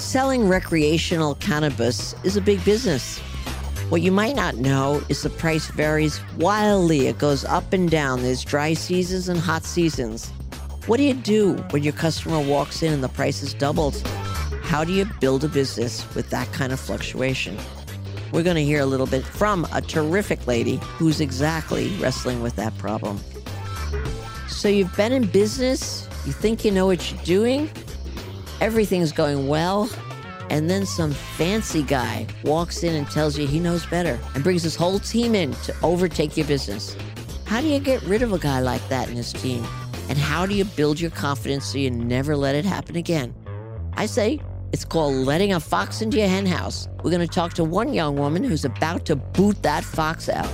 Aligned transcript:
selling 0.00 0.48
recreational 0.48 1.34
cannabis 1.36 2.14
is 2.24 2.36
a 2.36 2.40
big 2.40 2.64
business. 2.64 3.18
What 3.90 4.02
you 4.02 4.10
might 4.10 4.34
not 4.34 4.56
know 4.56 5.02
is 5.08 5.22
the 5.22 5.30
price 5.30 5.68
varies 5.68 6.20
wildly. 6.36 7.06
It 7.06 7.18
goes 7.18 7.44
up 7.44 7.72
and 7.72 7.90
down. 7.90 8.22
There's 8.22 8.42
dry 8.42 8.72
seasons 8.74 9.28
and 9.28 9.38
hot 9.38 9.64
seasons. 9.64 10.30
What 10.86 10.96
do 10.96 11.02
you 11.02 11.14
do 11.14 11.54
when 11.70 11.82
your 11.82 11.92
customer 11.92 12.40
walks 12.40 12.82
in 12.82 12.92
and 12.92 13.04
the 13.04 13.08
price 13.08 13.42
is 13.42 13.52
doubled? 13.52 13.96
How 14.62 14.84
do 14.84 14.92
you 14.92 15.04
build 15.20 15.44
a 15.44 15.48
business 15.48 16.12
with 16.14 16.30
that 16.30 16.50
kind 16.52 16.72
of 16.72 16.80
fluctuation? 16.80 17.58
We're 18.32 18.42
going 18.42 18.56
to 18.56 18.64
hear 18.64 18.80
a 18.80 18.86
little 18.86 19.06
bit 19.06 19.24
from 19.24 19.66
a 19.72 19.82
terrific 19.82 20.46
lady 20.46 20.76
who's 20.82 21.20
exactly 21.20 21.94
wrestling 21.98 22.42
with 22.42 22.56
that 22.56 22.76
problem. 22.78 23.20
So, 24.48 24.68
you've 24.68 24.96
been 24.96 25.12
in 25.12 25.26
business, 25.26 26.08
you 26.26 26.32
think 26.32 26.64
you 26.64 26.70
know 26.70 26.86
what 26.86 27.10
you're 27.10 27.22
doing, 27.22 27.70
everything's 28.60 29.12
going 29.12 29.48
well, 29.48 29.90
and 30.50 30.68
then 30.68 30.84
some 30.84 31.12
fancy 31.12 31.82
guy 31.82 32.26
walks 32.44 32.82
in 32.82 32.94
and 32.94 33.08
tells 33.10 33.38
you 33.38 33.46
he 33.46 33.60
knows 33.60 33.86
better 33.86 34.18
and 34.34 34.42
brings 34.42 34.62
his 34.62 34.76
whole 34.76 34.98
team 34.98 35.34
in 35.34 35.52
to 35.52 35.74
overtake 35.82 36.36
your 36.36 36.46
business. 36.46 36.96
How 37.46 37.60
do 37.60 37.66
you 37.66 37.80
get 37.80 38.02
rid 38.02 38.22
of 38.22 38.32
a 38.32 38.38
guy 38.38 38.60
like 38.60 38.86
that 38.88 39.08
in 39.08 39.16
his 39.16 39.32
team? 39.32 39.64
And 40.08 40.18
how 40.18 40.46
do 40.46 40.54
you 40.54 40.64
build 40.64 41.00
your 41.00 41.10
confidence 41.10 41.66
so 41.66 41.78
you 41.78 41.90
never 41.90 42.36
let 42.36 42.54
it 42.54 42.64
happen 42.64 42.96
again? 42.96 43.34
I 43.94 44.06
say 44.06 44.40
it's 44.72 44.84
called 44.84 45.14
letting 45.14 45.52
a 45.52 45.60
fox 45.60 46.00
into 46.00 46.18
your 46.18 46.28
henhouse. 46.28 46.88
We're 47.02 47.10
going 47.10 47.26
to 47.26 47.28
talk 47.28 47.54
to 47.54 47.64
one 47.64 47.92
young 47.92 48.16
woman 48.16 48.44
who's 48.44 48.64
about 48.64 49.04
to 49.06 49.16
boot 49.16 49.62
that 49.62 49.84
fox 49.84 50.28
out. 50.28 50.50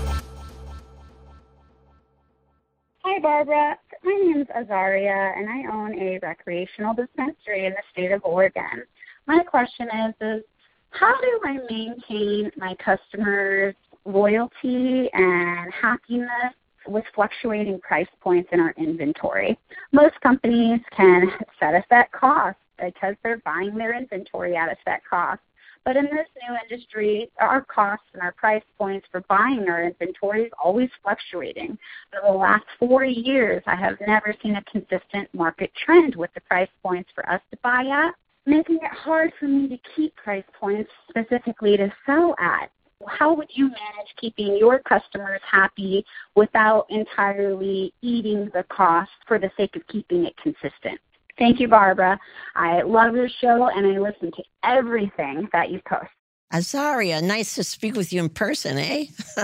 Hi, 3.05 3.19
Barbara. 3.21 3.79
My 4.07 4.13
name 4.13 4.41
is 4.41 4.47
Azaria, 4.57 5.37
and 5.37 5.51
I 5.51 5.69
own 5.69 5.99
a 5.99 6.21
recreational 6.23 6.95
dispensary 6.95 7.67
in 7.67 7.73
the 7.73 7.83
state 7.91 8.13
of 8.13 8.25
Oregon. 8.25 8.85
My 9.27 9.43
question 9.43 9.89
is, 9.89 10.15
is 10.21 10.45
how 10.91 11.13
do 11.21 11.41
I 11.45 11.59
maintain 11.69 12.53
my 12.57 12.77
customers' 12.77 13.75
loyalty 14.05 15.11
and 15.13 15.73
happiness 15.73 16.55
with 16.87 17.05
fluctuating 17.17 17.81
price 17.81 18.07
points 18.21 18.49
in 18.53 18.61
our 18.61 18.73
inventory? 18.79 19.59
Most 19.91 20.21
companies 20.21 20.79
can 20.97 21.29
set 21.59 21.75
a 21.75 21.83
set 21.89 22.13
cost 22.13 22.59
because 22.79 23.17
they're 23.25 23.39
buying 23.39 23.75
their 23.75 23.99
inventory 23.99 24.55
at 24.55 24.69
a 24.69 24.77
set 24.85 25.03
cost. 25.05 25.41
But 25.87 25.97
in 25.97 26.07
this 26.07 26.27
new 26.43 26.59
industry, 26.69 27.31
our 27.41 27.63
costs 27.63 28.07
and 28.13 28.21
our 28.21 28.33
price 28.33 28.65
points 28.77 29.07
for 29.13 29.21
buying 29.29 29.69
our 29.69 29.85
inventory 29.85 30.43
is 30.43 30.53
always 30.63 30.91
fluctuating. 31.01 31.79
For 32.11 32.21
the 32.27 32.37
last 32.37 32.65
four 32.77 33.05
years, 33.05 33.63
I 33.69 33.77
have 33.77 33.95
never 34.05 34.35
seen 34.43 34.57
a 34.57 34.65
consistent 34.65 35.33
market 35.33 35.71
trend 35.85 36.17
with 36.17 36.35
the 36.35 36.41
price 36.41 36.69
points 36.83 37.09
for 37.15 37.27
us 37.31 37.41
to 37.53 37.59
buy 37.63 37.85
at, 37.85 38.15
making 38.47 38.81
it 38.83 38.91
hard 38.91 39.33
for 39.39 39.47
me 39.47 39.69
to 39.69 39.79
keep 39.95 40.17
price 40.17 40.43
points 40.59 40.91
specifically 41.09 41.77
to 41.77 41.93
sell 42.05 42.35
at. 42.41 42.73
How 43.07 43.33
would 43.35 43.51
you 43.51 43.67
manage 43.67 44.17
keeping 44.21 44.57
your 44.57 44.81
customers 44.81 45.41
happy 45.49 46.05
without 46.35 46.87
entirely 46.89 47.95
eating 48.03 48.51
the 48.53 48.65
cost 48.71 49.11
for 49.29 49.39
the 49.39 49.53
sake 49.57 49.77
of 49.77 49.87
keeping 49.87 50.25
it 50.27 50.37
consistent? 50.43 50.99
Thank 51.39 51.61
you, 51.61 51.69
Barbara. 51.69 52.19
I 52.55 52.83
love 52.83 53.15
your 53.15 53.29
show 53.29 53.69
and 53.69 53.87
I 53.87 53.99
listen 53.99 54.31
to 54.33 54.43
everything 54.65 55.49
that 55.53 55.71
you 55.71 55.81
post. 55.89 56.11
Azaria, 56.53 57.23
nice 57.23 57.57
to 57.57 57.65
speak 57.65 57.97
with 57.97 58.13
you 58.13 58.23
in 58.23 58.29
person, 58.29 58.79
eh? 58.79 59.07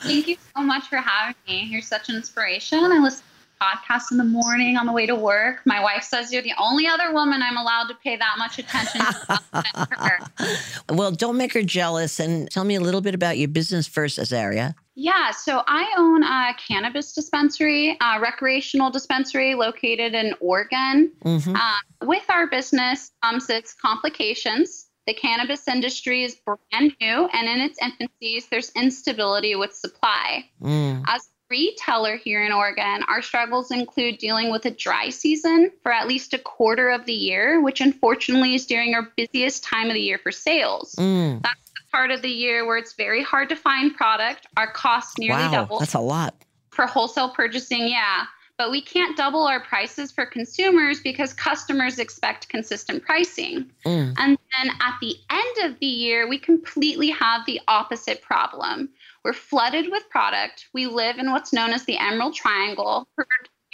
Thank 0.00 0.28
you 0.28 0.36
so 0.56 0.62
much 0.62 0.88
for 0.88 0.96
having 0.96 1.34
me. 1.46 1.64
You're 1.64 1.82
such 1.82 2.08
an 2.08 2.16
inspiration. 2.16 2.78
I 2.78 2.98
listen 2.98 3.22
to 3.58 3.64
podcasts 3.64 4.10
in 4.10 4.16
the 4.18 4.24
morning 4.24 4.76
on 4.76 4.86
the 4.86 4.92
way 4.92 5.06
to 5.06 5.14
work. 5.14 5.60
My 5.64 5.82
wife 5.82 6.02
says 6.02 6.32
you're 6.32 6.42
the 6.42 6.54
only 6.58 6.86
other 6.86 7.12
woman 7.12 7.42
I'm 7.42 7.56
allowed 7.56 7.88
to 7.88 7.94
pay 7.94 8.16
that 8.16 8.34
much 8.38 8.58
attention 8.58 9.00
to. 9.00 10.94
well, 10.94 11.12
don't 11.12 11.36
make 11.36 11.54
her 11.54 11.62
jealous 11.62 12.20
and 12.20 12.50
tell 12.50 12.64
me 12.64 12.74
a 12.74 12.80
little 12.80 13.00
bit 13.00 13.14
about 13.14 13.38
your 13.38 13.48
business 13.48 13.86
first, 13.86 14.18
Azaria. 14.18 14.74
Yeah, 14.94 15.30
so 15.30 15.62
I 15.66 15.94
own 15.96 16.24
a 16.24 16.54
cannabis 16.66 17.12
dispensary, 17.12 17.96
a 18.00 18.20
recreational 18.20 18.90
dispensary 18.90 19.54
located 19.54 20.12
in 20.14 20.34
Oregon. 20.40 21.12
Mm-hmm. 21.24 21.54
Uh, 21.54 22.06
with 22.06 22.24
our 22.28 22.48
business 22.48 23.12
comes 23.22 23.48
its 23.48 23.74
complications. 23.74 24.86
The 25.06 25.14
cannabis 25.14 25.68
industry 25.68 26.24
is 26.24 26.36
brand 26.44 26.94
new, 27.00 27.28
and 27.32 27.48
in 27.48 27.60
its 27.60 27.78
infancies, 27.80 28.48
there's 28.50 28.70
instability 28.70 29.54
with 29.54 29.72
supply. 29.72 30.44
Mm. 30.60 31.02
As 31.08 31.28
retailer 31.50 32.16
here 32.16 32.42
in 32.44 32.52
Oregon, 32.52 33.02
our 33.08 33.22
struggles 33.22 33.70
include 33.70 34.18
dealing 34.18 34.50
with 34.50 34.64
a 34.66 34.70
dry 34.70 35.08
season 35.08 35.70
for 35.82 35.92
at 35.92 36.06
least 36.06 36.34
a 36.34 36.38
quarter 36.38 36.90
of 36.90 37.04
the 37.06 37.12
year, 37.12 37.60
which 37.60 37.80
unfortunately 37.80 38.54
is 38.54 38.66
during 38.66 38.94
our 38.94 39.08
busiest 39.16 39.64
time 39.64 39.88
of 39.88 39.94
the 39.94 40.00
year 40.00 40.18
for 40.18 40.32
sales. 40.32 40.94
Mm. 40.98 41.42
That's 41.42 41.70
the 41.70 41.80
part 41.90 42.10
of 42.10 42.22
the 42.22 42.30
year 42.30 42.66
where 42.66 42.76
it's 42.76 42.94
very 42.94 43.22
hard 43.22 43.48
to 43.48 43.56
find 43.56 43.94
product. 43.94 44.46
Our 44.56 44.70
costs 44.70 45.18
nearly 45.18 45.42
wow, 45.44 45.50
double. 45.50 45.78
That's 45.78 45.94
a 45.94 46.00
lot. 46.00 46.34
For 46.70 46.86
wholesale 46.86 47.30
purchasing, 47.30 47.88
yeah. 47.88 48.24
But 48.58 48.72
we 48.72 48.82
can't 48.82 49.16
double 49.16 49.44
our 49.44 49.60
prices 49.60 50.10
for 50.10 50.26
consumers 50.26 51.00
because 51.00 51.32
customers 51.32 52.00
expect 52.00 52.48
consistent 52.48 53.04
pricing. 53.04 53.70
Mm. 53.86 54.14
And 54.18 54.36
then 54.56 54.74
at 54.80 54.94
the 55.00 55.14
end 55.30 55.70
of 55.70 55.78
the 55.78 55.86
year, 55.86 56.28
we 56.28 56.40
completely 56.40 57.10
have 57.10 57.46
the 57.46 57.60
opposite 57.68 58.20
problem. 58.20 58.88
We're 59.24 59.32
flooded 59.32 59.90
with 59.92 60.10
product. 60.10 60.66
We 60.74 60.86
live 60.86 61.18
in 61.18 61.30
what's 61.30 61.52
known 61.52 61.70
as 61.70 61.84
the 61.84 61.98
Emerald 61.98 62.34
Triangle. 62.34 63.06
For 63.14 63.26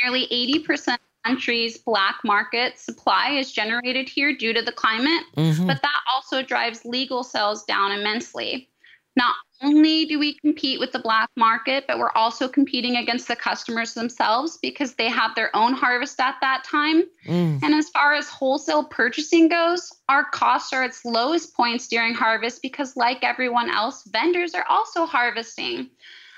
nearly 0.02 0.26
80% 0.26 0.94
of 0.94 0.98
the 0.98 1.28
country's 1.30 1.78
black 1.78 2.16
market 2.22 2.78
supply 2.78 3.30
is 3.30 3.52
generated 3.52 4.08
here 4.08 4.36
due 4.36 4.52
to 4.52 4.60
the 4.60 4.72
climate, 4.72 5.24
mm-hmm. 5.36 5.66
but 5.66 5.80
that 5.80 6.00
also 6.12 6.42
drives 6.42 6.84
legal 6.84 7.24
sales 7.24 7.64
down 7.64 7.92
immensely. 7.92 8.68
Not 9.16 9.34
only 9.62 10.04
do 10.04 10.18
we 10.18 10.34
compete 10.34 10.80
with 10.80 10.92
the 10.92 10.98
black 10.98 11.30
market, 11.36 11.84
but 11.86 11.98
we're 11.98 12.10
also 12.14 12.48
competing 12.48 12.96
against 12.96 13.28
the 13.28 13.36
customers 13.36 13.94
themselves 13.94 14.58
because 14.60 14.94
they 14.94 15.08
have 15.08 15.34
their 15.34 15.54
own 15.54 15.72
harvest 15.72 16.20
at 16.20 16.36
that 16.40 16.64
time. 16.64 17.04
Mm. 17.26 17.62
And 17.62 17.74
as 17.74 17.88
far 17.88 18.14
as 18.14 18.28
wholesale 18.28 18.84
purchasing 18.84 19.48
goes, 19.48 19.90
our 20.08 20.24
costs 20.24 20.72
are 20.72 20.84
its 20.84 21.04
lowest 21.04 21.54
points 21.54 21.88
during 21.88 22.14
harvest 22.14 22.62
because, 22.62 22.96
like 22.96 23.22
everyone 23.22 23.70
else, 23.70 24.04
vendors 24.04 24.54
are 24.54 24.66
also 24.68 25.06
harvesting. 25.06 25.90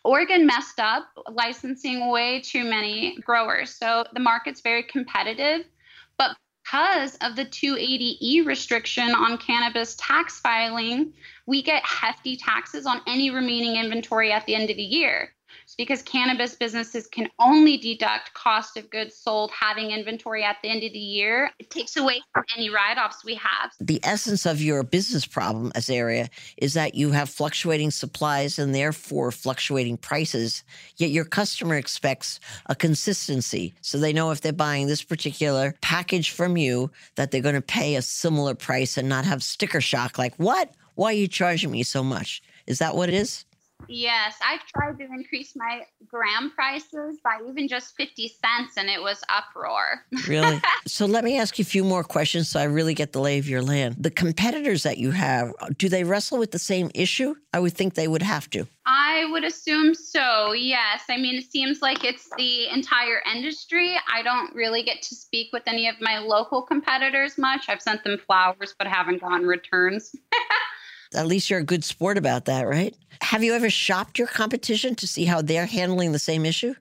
Oregon 0.04 0.46
messed 0.46 0.78
up 0.78 1.08
licensing 1.32 2.10
way 2.10 2.40
too 2.40 2.64
many 2.64 3.18
growers. 3.22 3.70
So 3.74 4.04
the 4.12 4.20
market's 4.20 4.60
very 4.60 4.84
competitive. 4.84 5.66
But 6.16 6.36
because 6.66 7.16
of 7.16 7.36
the 7.36 7.44
280E 7.44 8.44
restriction 8.44 9.14
on 9.14 9.38
cannabis 9.38 9.94
tax 10.00 10.40
filing, 10.40 11.12
we 11.46 11.62
get 11.62 11.84
hefty 11.84 12.36
taxes 12.36 12.86
on 12.86 13.00
any 13.06 13.30
remaining 13.30 13.76
inventory 13.76 14.32
at 14.32 14.44
the 14.46 14.54
end 14.54 14.68
of 14.70 14.76
the 14.76 14.82
year 14.82 15.30
because 15.76 16.02
cannabis 16.02 16.54
businesses 16.54 17.06
can 17.06 17.28
only 17.38 17.76
deduct 17.76 18.32
cost 18.34 18.76
of 18.76 18.90
goods 18.90 19.14
sold 19.14 19.50
having 19.50 19.90
inventory 19.90 20.42
at 20.42 20.56
the 20.62 20.68
end 20.68 20.82
of 20.82 20.92
the 20.92 20.98
year. 20.98 21.50
It 21.58 21.70
takes 21.70 21.96
away 21.96 22.20
from 22.32 22.44
any 22.56 22.70
write 22.70 22.98
offs 22.98 23.24
we 23.24 23.34
have. 23.36 23.72
The 23.80 24.00
essence 24.02 24.46
of 24.46 24.60
your 24.60 24.82
business 24.82 25.26
problem 25.26 25.72
Azaria 25.72 26.28
is 26.56 26.74
that 26.74 26.94
you 26.94 27.10
have 27.12 27.28
fluctuating 27.28 27.90
supplies 27.90 28.58
and 28.58 28.74
therefore 28.74 29.30
fluctuating 29.30 29.98
prices, 29.98 30.64
yet 30.96 31.10
your 31.10 31.24
customer 31.24 31.76
expects 31.76 32.40
a 32.66 32.74
consistency. 32.74 33.74
So 33.80 33.98
they 33.98 34.12
know 34.12 34.30
if 34.30 34.40
they're 34.40 34.52
buying 34.52 34.86
this 34.86 35.02
particular 35.02 35.74
package 35.80 36.30
from 36.30 36.56
you, 36.56 36.90
that 37.14 37.30
they're 37.30 37.40
going 37.40 37.54
to 37.54 37.62
pay 37.62 37.96
a 37.96 38.02
similar 38.02 38.54
price 38.54 38.96
and 38.96 39.08
not 39.08 39.24
have 39.24 39.42
sticker 39.42 39.80
shock 39.80 40.18
like, 40.18 40.34
what? 40.36 40.72
Why 40.94 41.10
are 41.10 41.12
you 41.12 41.28
charging 41.28 41.70
me 41.70 41.82
so 41.82 42.02
much? 42.02 42.42
Is 42.66 42.78
that 42.78 42.96
what 42.96 43.08
it 43.08 43.14
is? 43.14 43.45
Yes, 43.88 44.36
I've 44.44 44.64
tried 44.66 44.98
to 44.98 45.04
increase 45.04 45.54
my 45.54 45.82
gram 46.06 46.50
prices 46.50 47.18
by 47.22 47.38
even 47.48 47.68
just 47.68 47.96
50 47.96 48.28
cents 48.28 48.76
and 48.76 48.88
it 48.88 49.00
was 49.00 49.22
uproar. 49.28 50.04
really? 50.28 50.60
So 50.86 51.06
let 51.06 51.24
me 51.24 51.38
ask 51.38 51.58
you 51.58 51.62
a 51.62 51.66
few 51.66 51.84
more 51.84 52.02
questions 52.02 52.48
so 52.48 52.58
I 52.58 52.64
really 52.64 52.94
get 52.94 53.12
the 53.12 53.20
lay 53.20 53.38
of 53.38 53.48
your 53.48 53.62
land. 53.62 53.96
The 53.98 54.10
competitors 54.10 54.82
that 54.82 54.98
you 54.98 55.12
have, 55.12 55.52
do 55.78 55.88
they 55.88 56.04
wrestle 56.04 56.38
with 56.38 56.50
the 56.50 56.58
same 56.58 56.90
issue? 56.94 57.34
I 57.52 57.60
would 57.60 57.74
think 57.74 57.94
they 57.94 58.08
would 58.08 58.22
have 58.22 58.50
to. 58.50 58.66
I 58.86 59.26
would 59.30 59.44
assume 59.44 59.94
so, 59.94 60.52
yes. 60.52 61.02
I 61.08 61.16
mean, 61.16 61.36
it 61.36 61.50
seems 61.50 61.82
like 61.82 62.04
it's 62.04 62.28
the 62.36 62.68
entire 62.68 63.22
industry. 63.32 63.96
I 64.12 64.22
don't 64.22 64.54
really 64.54 64.82
get 64.82 65.02
to 65.02 65.14
speak 65.14 65.52
with 65.52 65.64
any 65.66 65.88
of 65.88 65.96
my 66.00 66.18
local 66.18 66.62
competitors 66.62 67.38
much. 67.38 67.68
I've 67.68 67.82
sent 67.82 68.04
them 68.04 68.18
flowers, 68.18 68.74
but 68.78 68.86
haven't 68.86 69.20
gotten 69.20 69.46
returns. 69.46 70.14
At 71.14 71.26
least 71.26 71.50
you're 71.50 71.60
a 71.60 71.64
good 71.64 71.84
sport 71.84 72.18
about 72.18 72.46
that, 72.46 72.62
right? 72.62 72.94
Have 73.22 73.42
you 73.42 73.54
ever 73.54 73.70
shopped 73.70 74.18
your 74.18 74.28
competition 74.28 74.94
to 74.96 75.06
see 75.06 75.24
how 75.24 75.42
they're 75.42 75.66
handling 75.66 76.12
the 76.12 76.18
same 76.18 76.44
issue? 76.44 76.74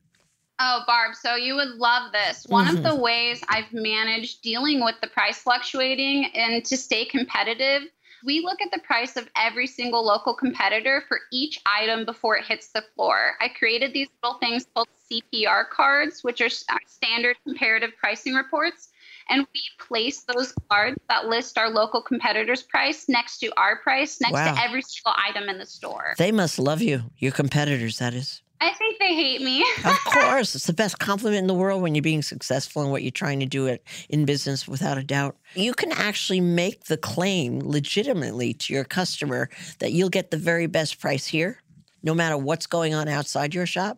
Oh, 0.58 0.84
Barb, 0.88 1.16
so 1.16 1.36
you 1.36 1.56
would 1.56 1.76
love 1.76 2.14
this. 2.14 2.46
One 2.48 2.68
mm-hmm. 2.68 2.78
of 2.78 2.84
the 2.84 2.96
ways 2.96 3.42
I've 3.50 3.72
managed 3.74 4.42
dealing 4.42 4.84
with 4.84 4.96
the 5.02 5.08
price 5.08 5.40
fluctuating 5.40 6.32
and 6.34 6.64
to 6.64 6.78
stay 6.78 7.04
competitive, 7.06 7.84
we 8.24 8.40
look 8.40 8.62
at 8.62 8.72
the 8.72 8.80
price 8.80 9.18
of 9.18 9.30
every 9.36 9.68
single 9.68 10.04
local 10.04 10.34
competitor 10.34 11.04
for 11.08 11.20
each 11.32 11.60
item 11.66 12.06
before 12.06 12.38
it 12.38 12.46
hits 12.46 12.70
the 12.70 12.84
floor. 12.96 13.34
I 13.42 13.50
created 13.50 13.94
these 13.94 14.08
little 14.24 14.40
things 14.40 14.66
called 14.74 14.88
CPR 15.12 15.70
cards, 15.70 16.24
which 16.24 16.42
are 16.42 16.50
standard 16.50 17.36
comparative 17.46 17.92
pricing 17.98 18.34
reports. 18.34 18.90
And 19.30 19.46
we 19.54 19.62
place 19.80 20.22
those 20.22 20.54
cards 20.70 20.98
that 21.10 21.28
list 21.28 21.58
our 21.58 21.70
local 21.70 22.02
competitor's 22.02 22.64
price 22.64 23.06
next 23.10 23.40
to 23.40 23.52
our 23.58 23.78
price, 23.78 24.20
next 24.22 24.34
wow. 24.34 24.54
to 24.54 24.62
every 24.62 24.82
single 24.82 25.14
item 25.18 25.50
in 25.50 25.58
the 25.58 25.66
store. 25.66 26.14
They 26.18 26.32
must 26.32 26.60
love 26.60 26.82
you, 26.82 27.04
your 27.18 27.32
competitors, 27.32 27.98
that 28.00 28.14
is. 28.14 28.42
I 28.62 28.72
think 28.74 29.00
they 29.00 29.14
hate 29.14 29.42
me. 29.42 29.66
of 29.84 29.98
course. 30.06 30.56
It's 30.56 30.68
the 30.68 30.74
best 30.74 31.00
compliment 31.00 31.40
in 31.40 31.48
the 31.48 31.54
world 31.54 31.82
when 31.82 31.94
you're 31.94 32.02
being 32.02 32.22
successful 32.22 32.84
in 32.84 32.90
what 32.90 33.04
you're 33.04 33.12
trying 33.12 33.40
to 33.42 33.46
do 33.46 33.68
it 33.68 33.84
in 34.10 34.26
business, 34.26 34.68
without 34.68 34.98
a 34.98 35.04
doubt. 35.04 35.36
You 35.56 35.74
can 35.74 35.92
actually 35.92 36.40
make 36.40 36.86
the 36.86 36.98
claim 36.98 37.60
legitimately 37.60 38.54
to 38.54 38.74
your 38.74 38.86
customer 38.86 39.50
that 39.80 39.92
you'll 39.92 40.10
get 40.10 40.32
the 40.32 40.38
very 40.38 40.68
best 40.68 41.00
price 41.00 41.28
here, 41.28 41.62
no 42.02 42.14
matter 42.14 42.38
what's 42.38 42.66
going 42.66 42.94
on 42.94 43.08
outside 43.08 43.54
your 43.54 43.66
shop 43.66 43.98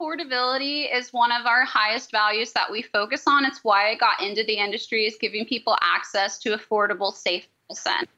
affordability 0.00 0.86
is 0.94 1.12
one 1.12 1.32
of 1.32 1.46
our 1.46 1.64
highest 1.64 2.10
values 2.10 2.52
that 2.52 2.70
we 2.70 2.82
focus 2.82 3.24
on. 3.26 3.44
It's 3.44 3.62
why 3.62 3.90
I 3.90 3.94
got 3.94 4.22
into 4.22 4.44
the 4.44 4.54
industry 4.54 5.06
is 5.06 5.16
giving 5.20 5.44
people 5.44 5.76
access 5.80 6.38
to 6.40 6.56
affordable, 6.56 7.12
safe 7.12 7.46
medicine. 7.68 8.08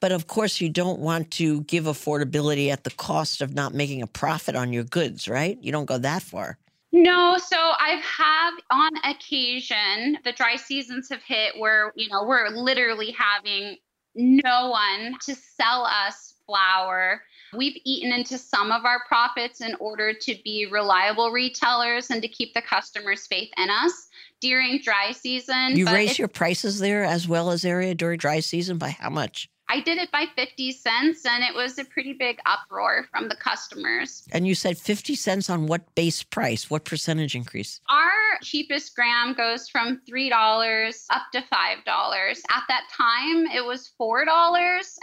But 0.00 0.12
of 0.12 0.26
course, 0.26 0.60
you 0.60 0.70
don't 0.70 1.00
want 1.00 1.30
to 1.32 1.60
give 1.62 1.84
affordability 1.84 2.70
at 2.70 2.84
the 2.84 2.90
cost 2.90 3.42
of 3.42 3.54
not 3.54 3.74
making 3.74 4.00
a 4.00 4.06
profit 4.06 4.56
on 4.56 4.72
your 4.72 4.84
goods, 4.84 5.28
right? 5.28 5.58
You 5.60 5.72
don't 5.72 5.84
go 5.84 5.98
that 5.98 6.22
far. 6.22 6.56
No, 6.92 7.36
so 7.38 7.56
I've 7.78 8.02
have 8.02 8.54
on 8.70 8.90
occasion 9.04 10.18
the 10.24 10.32
dry 10.32 10.56
seasons 10.56 11.08
have 11.10 11.22
hit 11.22 11.58
where, 11.58 11.92
you 11.94 12.08
know, 12.08 12.24
we're 12.24 12.48
literally 12.48 13.12
having 13.12 13.76
no 14.14 14.70
one 14.70 15.14
to 15.26 15.34
sell 15.34 15.84
us 15.84 16.34
flour 16.46 17.22
We've 17.54 17.80
eaten 17.84 18.12
into 18.12 18.38
some 18.38 18.72
of 18.72 18.84
our 18.84 19.02
profits 19.06 19.60
in 19.60 19.74
order 19.80 20.12
to 20.12 20.36
be 20.44 20.66
reliable 20.70 21.30
retailers 21.30 22.10
and 22.10 22.22
to 22.22 22.28
keep 22.28 22.54
the 22.54 22.62
customers' 22.62 23.26
faith 23.26 23.50
in 23.56 23.70
us 23.70 24.08
during 24.40 24.80
dry 24.80 25.12
season. 25.12 25.76
You 25.76 25.86
raise 25.86 26.18
your 26.18 26.28
prices 26.28 26.78
there 26.78 27.04
as 27.04 27.28
well 27.28 27.48
Azaria 27.48 27.96
during 27.96 28.18
dry 28.18 28.40
season 28.40 28.78
by 28.78 28.90
how 28.90 29.10
much? 29.10 29.48
I 29.70 29.78
did 29.78 29.98
it 29.98 30.10
by 30.10 30.26
50 30.34 30.72
cents 30.72 31.24
and 31.24 31.44
it 31.44 31.54
was 31.54 31.78
a 31.78 31.84
pretty 31.84 32.12
big 32.12 32.40
uproar 32.44 33.06
from 33.12 33.28
the 33.28 33.36
customers. 33.36 34.26
And 34.32 34.44
you 34.44 34.56
said 34.56 34.76
50 34.76 35.14
cents 35.14 35.48
on 35.48 35.68
what 35.68 35.94
base 35.94 36.24
price? 36.24 36.68
What 36.68 36.84
percentage 36.84 37.36
increase? 37.36 37.80
Our 37.88 38.40
cheapest 38.42 38.96
gram 38.96 39.32
goes 39.32 39.68
from 39.68 40.00
$3 40.10 41.06
up 41.10 41.22
to 41.34 41.38
$5. 41.40 41.46
At 41.52 42.62
that 42.66 42.88
time, 42.90 43.46
it 43.46 43.64
was 43.64 43.92
$4 44.00 44.24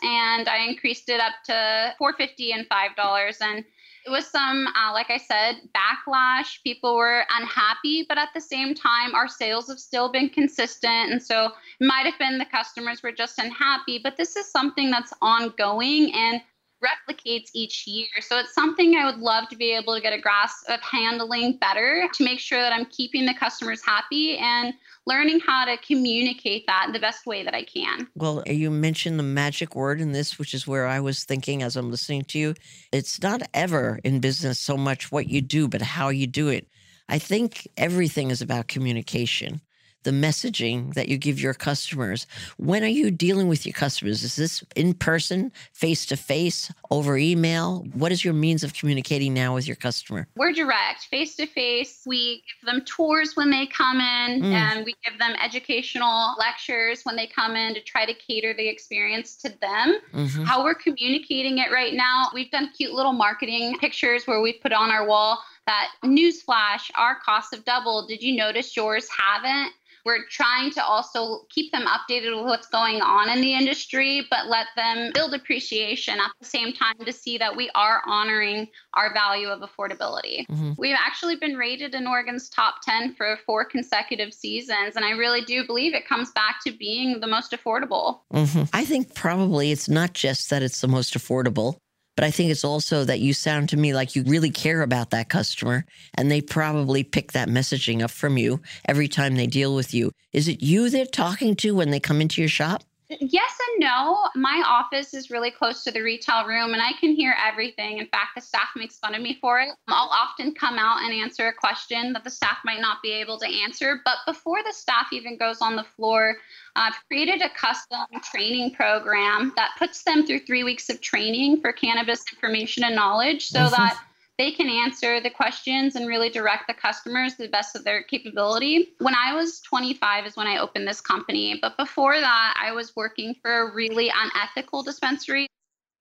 and 0.03 0.49
I 0.49 0.65
increased 0.67 1.07
it 1.07 1.21
up 1.21 1.33
to 1.45 1.95
$4.50 2.01 2.53
and 2.53 2.67
$5 2.67 3.35
and 3.39 3.63
it 4.07 4.12
was 4.12 4.25
some, 4.25 4.68
uh, 4.68 4.94
like 4.94 5.09
I 5.09 5.18
said, 5.18 5.56
backlash. 5.75 6.63
People 6.63 6.95
were 6.95 7.25
unhappy, 7.38 8.06
but 8.07 8.18
at 8.18 8.30
the 8.33 8.39
same 8.39 8.74
time, 8.74 9.13
our 9.13 9.27
sales 9.27 9.68
have 9.68 9.80
still 9.80 10.09
been 10.09 10.30
consistent. 10.30 11.12
And 11.12 11.21
so 11.21 11.51
it 11.80 11.86
might 11.86 12.06
have 12.06 12.18
been 12.18 12.38
the 12.38 12.45
customers 12.45 13.04
were 13.04 13.12
just 13.12 13.38
unhappy, 13.38 14.00
but 14.01 14.15
this 14.15 14.38
is 14.38 14.50
something 14.50 14.89
that's 14.89 15.12
ongoing 15.21 16.13
and 16.13 16.42
replicates 16.83 17.50
each 17.53 17.88
year. 17.88 18.07
So 18.21 18.38
it's 18.38 18.53
something 18.53 18.95
I 18.95 19.06
would 19.06 19.19
love 19.19 19.50
to 19.50 19.56
be 19.56 19.71
able 19.71 19.95
to 19.95 20.01
get 20.01 20.13
a 20.13 20.19
grasp 20.19 20.69
of 20.69 20.79
handling 20.81 21.57
better 21.57 22.07
to 22.13 22.24
make 22.24 22.39
sure 22.39 22.59
that 22.62 22.74
I'm 22.74 22.85
keeping 22.85 23.25
the 23.25 23.33
customers 23.33 23.81
happy 23.83 24.38
and 24.38 24.74
learning 25.06 25.39
how 25.39 25.65
to 25.65 25.77
communicate 25.77 26.65
that 26.68 26.85
in 26.88 26.94
the 26.94 27.00
best 27.00 27.25
way 27.25 27.44
that 27.44 27.56
I 27.56 27.63
can. 27.63 28.07
Well, 28.15 28.44
you 28.45 28.69
mentioned 28.69 29.18
the 29.18 29.24
magic 29.24 29.75
word 29.75 30.01
in 30.01 30.12
this, 30.12 30.38
which 30.38 30.53
is 30.53 30.68
where 30.68 30.85
I 30.85 31.00
was 31.00 31.24
thinking 31.24 31.63
as 31.63 31.75
I'm 31.75 31.89
listening 31.89 32.25
to 32.25 32.39
you. 32.39 32.53
It's 32.91 33.21
not 33.21 33.41
ever 33.53 34.00
in 34.03 34.19
business 34.19 34.59
so 34.59 34.77
much 34.77 35.12
what 35.12 35.27
you 35.27 35.41
do, 35.41 35.68
but 35.68 35.81
how 35.81 36.09
you 36.09 36.27
do 36.27 36.50
it. 36.50 36.68
I 37.09 37.19
think 37.19 37.68
everything 37.77 38.31
is 38.31 38.41
about 38.41 38.68
communication 38.68 39.62
the 40.07 40.13
messaging 40.13 40.94
that 40.94 41.09
you 41.09 41.18
give 41.18 41.38
your 41.38 41.54
customers. 41.54 42.27
When 42.56 42.81
are 42.81 42.88
you 42.88 43.12
dealing 43.12 43.50
with 43.50 43.65
your 43.65 43.74
customers? 43.74 44.24
Is 44.24 44.38
this 44.38 44.63
in 44.74 44.94
person, 44.94 45.51
face 45.74 46.06
to 46.06 46.15
face, 46.15 46.71
over 46.89 47.18
email? 47.18 47.86
What 47.92 48.13
is 48.13 48.24
your 48.24 48.33
means 48.33 48.63
of 48.63 48.74
communicating 48.74 49.33
now 49.33 49.54
with 49.56 49.68
your 49.68 49.75
customer? 49.75 50.25
We're 50.38 50.54
direct, 50.54 51.07
face 51.12 51.36
to 51.36 51.45
face. 51.45 52.04
We 52.06 52.42
give 52.48 52.74
them 52.74 52.86
tours 52.86 53.36
when 53.36 53.51
they 53.51 53.65
come 53.65 53.98
in, 53.98 54.44
mm. 54.44 54.54
and 54.54 54.86
we 54.86 54.95
give 55.04 55.19
them 55.19 55.36
educational 55.44 56.36
lectures 56.39 57.01
when 57.04 57.18
they 57.18 57.27
come 57.27 57.57
in 57.57 57.74
to 57.74 57.81
try 57.81 58.06
to 58.06 58.13
cater 58.13 58.54
the 58.54 58.69
experience 58.69 59.36
to 59.42 59.50
them. 59.59 59.98
Mm-hmm. 60.13 60.44
How 60.45 60.63
we're 60.63 60.75
communicating 60.75 61.57
it 61.57 61.69
right 61.69 61.94
now, 61.94 62.30
we've 62.33 62.50
done 62.50 62.69
cute 62.77 62.94
little 62.94 63.12
marketing 63.12 63.77
pictures 63.80 64.25
where 64.25 64.39
we 64.42 64.54
put 64.54 64.71
on 64.71 64.89
our 64.89 65.06
wall 65.06 65.44
that 65.68 65.89
newsflash, 66.04 66.89
our 66.95 67.15
costs 67.19 67.54
have 67.54 67.65
doubled. 67.65 68.07
Did 68.07 68.24
you 68.24 68.38
notice 68.38 68.75
yours 68.75 69.07
haven't? 69.09 69.74
We're 70.07 70.25
trying 70.30 70.71
to 70.71 70.81
also 70.86 71.42
keep 71.50 71.69
them 71.74 71.83
updated 71.86 72.33
with 72.33 72.45
what's 72.45 72.68
going 72.68 73.01
on 73.01 73.30
in 73.30 73.42
the 73.42 73.54
industry, 73.54 74.25
but 74.30 74.48
let 74.48 74.68
them 74.77 75.12
build 75.13 75.33
appreciation 75.33 76.18
at 76.18 76.31
the 76.39 76.45
same 76.45 76.71
time 76.71 76.95
to 77.06 77.12
see 77.12 77.38
that 77.39 77.54
we 77.54 77.69
are 77.75 78.01
honoring 78.06 78.69
our 78.94 79.13
value 79.13 79.50
of 79.50 79.59
affordability. 79.59 80.48
Mm-hmm. 80.48 80.71
We've 80.77 80.95
actually 80.98 81.36
been 81.36 81.57
rated 81.57 81.94
in 81.94 82.07
Oregon's 82.07 82.48
top 82.48 82.75
10 82.83 83.15
for 83.15 83.38
four 83.45 83.65
consecutive 83.65 84.33
seasons. 84.33 84.95
And 84.95 85.04
I 85.04 85.12
really 85.12 85.42
do 85.42 85.68
believe 85.68 85.94
it 85.94 86.07
comes 86.07 86.31
back 86.31 86.63
to 86.65 86.71
being 86.71 87.19
the 87.19 87.27
most 87.27 87.51
affordable. 87.51 88.21
Mm-hmm. 88.33 88.63
I 88.71 88.86
think 88.86 89.13
probably 89.13 89.74
it's 89.74 89.89
not 89.89 90.13
just 90.13 90.50
that 90.51 90.63
it's 90.63 90.80
the 90.80 90.88
most 90.88 91.15
affordable. 91.15 91.80
But 92.17 92.25
I 92.25 92.31
think 92.31 92.49
it's 92.49 92.65
also 92.65 93.05
that 93.05 93.19
you 93.19 93.31
sound 93.31 93.69
to 93.69 93.77
me 93.77 93.93
like 93.93 94.15
you 94.15 94.23
really 94.23 94.49
care 94.49 94.81
about 94.81 95.11
that 95.11 95.29
customer 95.29 95.85
and 96.15 96.31
they 96.31 96.41
probably 96.41 97.03
pick 97.03 97.31
that 97.33 97.47
messaging 97.47 98.01
up 98.01 98.09
from 98.09 98.37
you 98.37 98.59
every 98.85 99.07
time 99.07 99.35
they 99.35 99.45
deal 99.45 99.75
with 99.75 99.93
you. 99.93 100.11
Is 100.33 100.47
it 100.47 100.63
you 100.63 100.89
they're 100.89 101.05
talking 101.05 101.55
to 101.57 101.75
when 101.75 101.91
they 101.91 101.99
come 101.99 102.19
into 102.19 102.41
your 102.41 102.49
shop? 102.49 102.83
Yes 103.09 103.57
and 103.69 103.80
no. 103.80 104.27
My 104.36 104.61
office 104.66 105.14
is 105.14 105.30
really 105.30 105.49
close 105.49 105.83
to 105.85 105.92
the 105.92 106.02
retail 106.02 106.45
room 106.45 106.73
and 106.73 106.81
I 106.81 106.92
can 106.99 107.14
hear 107.14 107.35
everything. 107.42 107.99
In 107.99 108.07
fact, 108.07 108.35
the 108.35 108.42
staff 108.42 108.69
makes 108.76 108.97
fun 108.97 109.16
of 109.16 109.21
me 109.21 109.37
for 109.40 109.61
it. 109.61 109.69
I'll 109.87 110.09
often 110.09 110.54
come 110.54 110.78
out 110.78 111.02
and 111.02 111.14
answer 111.14 111.47
a 111.47 111.54
question 111.54 112.11
that 112.14 112.26
the 112.26 112.30
staff 112.30 112.57
might 112.66 112.81
not 112.81 113.02
be 113.02 113.11
able 113.11 113.40
to 113.40 113.47
answer. 113.47 114.02
But 114.04 114.18
before 114.26 114.61
the 114.61 114.73
staff 114.73 115.07
even 115.14 115.37
goes 115.37 115.61
on 115.61 115.78
the 115.78 115.85
floor, 115.95 116.35
I've 116.76 116.95
created 117.07 117.42
a 117.42 117.49
custom 117.49 118.06
training 118.23 118.73
program 118.73 119.54
that 119.56 119.71
puts 119.80 120.04
them 120.04 120.26
through 120.26 120.40
three 120.40 120.66
weeks 120.66 120.90
of 120.90 120.99
training 120.99 121.61
for 121.61 121.71
cannabis 121.71 122.23
information 122.33 122.83
and 122.83 122.95
knowledge 122.95 123.47
so 123.47 123.59
mm-hmm. 123.59 123.71
that 123.71 124.04
they 124.37 124.51
can 124.51 124.69
answer 124.69 125.19
the 125.19 125.29
questions 125.29 125.95
and 125.95 126.07
really 126.07 126.29
direct 126.29 126.67
the 126.67 126.73
customers 126.73 127.35
to 127.35 127.44
the 127.44 127.49
best 127.49 127.75
of 127.75 127.83
their 127.83 128.03
capability. 128.03 128.89
When 128.99 129.15
I 129.15 129.33
was 129.33 129.59
25 129.61 130.25
is 130.25 130.35
when 130.35 130.47
I 130.47 130.57
opened 130.57 130.87
this 130.87 131.01
company, 131.01 131.57
but 131.61 131.75
before 131.77 132.19
that, 132.19 132.53
I 132.61 132.71
was 132.71 132.95
working 132.95 133.35
for 133.41 133.61
a 133.61 133.73
really 133.73 134.11
unethical 134.13 134.83
dispensary. 134.83 135.47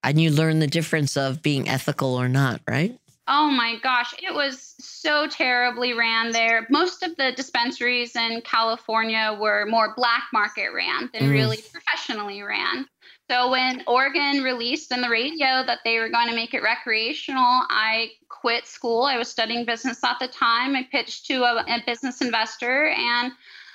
And 0.03 0.21
you 0.21 0.31
learn 0.31 0.59
the 0.59 0.67
difference 0.67 1.17
of 1.17 1.43
being 1.43 1.69
ethical 1.69 2.15
or 2.15 2.29
not, 2.29 2.61
right? 2.69 2.99
Oh 3.29 3.51
my 3.51 3.77
gosh, 3.83 4.15
it 4.23 4.33
was 4.33 4.77
so 4.79 5.27
terribly 5.27 5.95
ran 5.95 6.31
there. 6.31 6.65
Most 6.71 7.03
of 7.03 7.17
the 7.17 7.33
dispensaries 7.33 8.15
in 8.15 8.41
California 8.43 9.37
were 9.41 9.67
more 9.67 9.95
black 9.97 10.25
market 10.33 10.69
ran 10.73 11.11
than 11.13 11.23
mm. 11.23 11.31
really 11.31 11.59
professionally 11.73 12.43
ran. 12.43 12.87
So 13.29 13.51
when 13.51 13.83
Oregon 13.87 14.43
released 14.43 14.93
in 14.93 15.01
the 15.01 15.09
radio 15.09 15.65
that 15.67 15.81
they 15.85 15.99
were 15.99 16.09
going 16.09 16.29
to 16.29 16.35
make 16.35 16.55
it 16.55 16.63
recreational, 16.63 17.63
I 17.69 18.13
quit 18.29 18.67
school. 18.67 19.03
I 19.03 19.19
was 19.19 19.29
studying 19.29 19.65
business 19.65 20.03
at 20.05 20.19
the 20.21 20.29
time. 20.29 20.77
I 20.77 20.85
pitched 20.85 21.27
to 21.27 21.43
a, 21.43 21.65
a 21.67 21.83
business 21.85 22.21
investor 22.21 22.89
and 22.89 23.33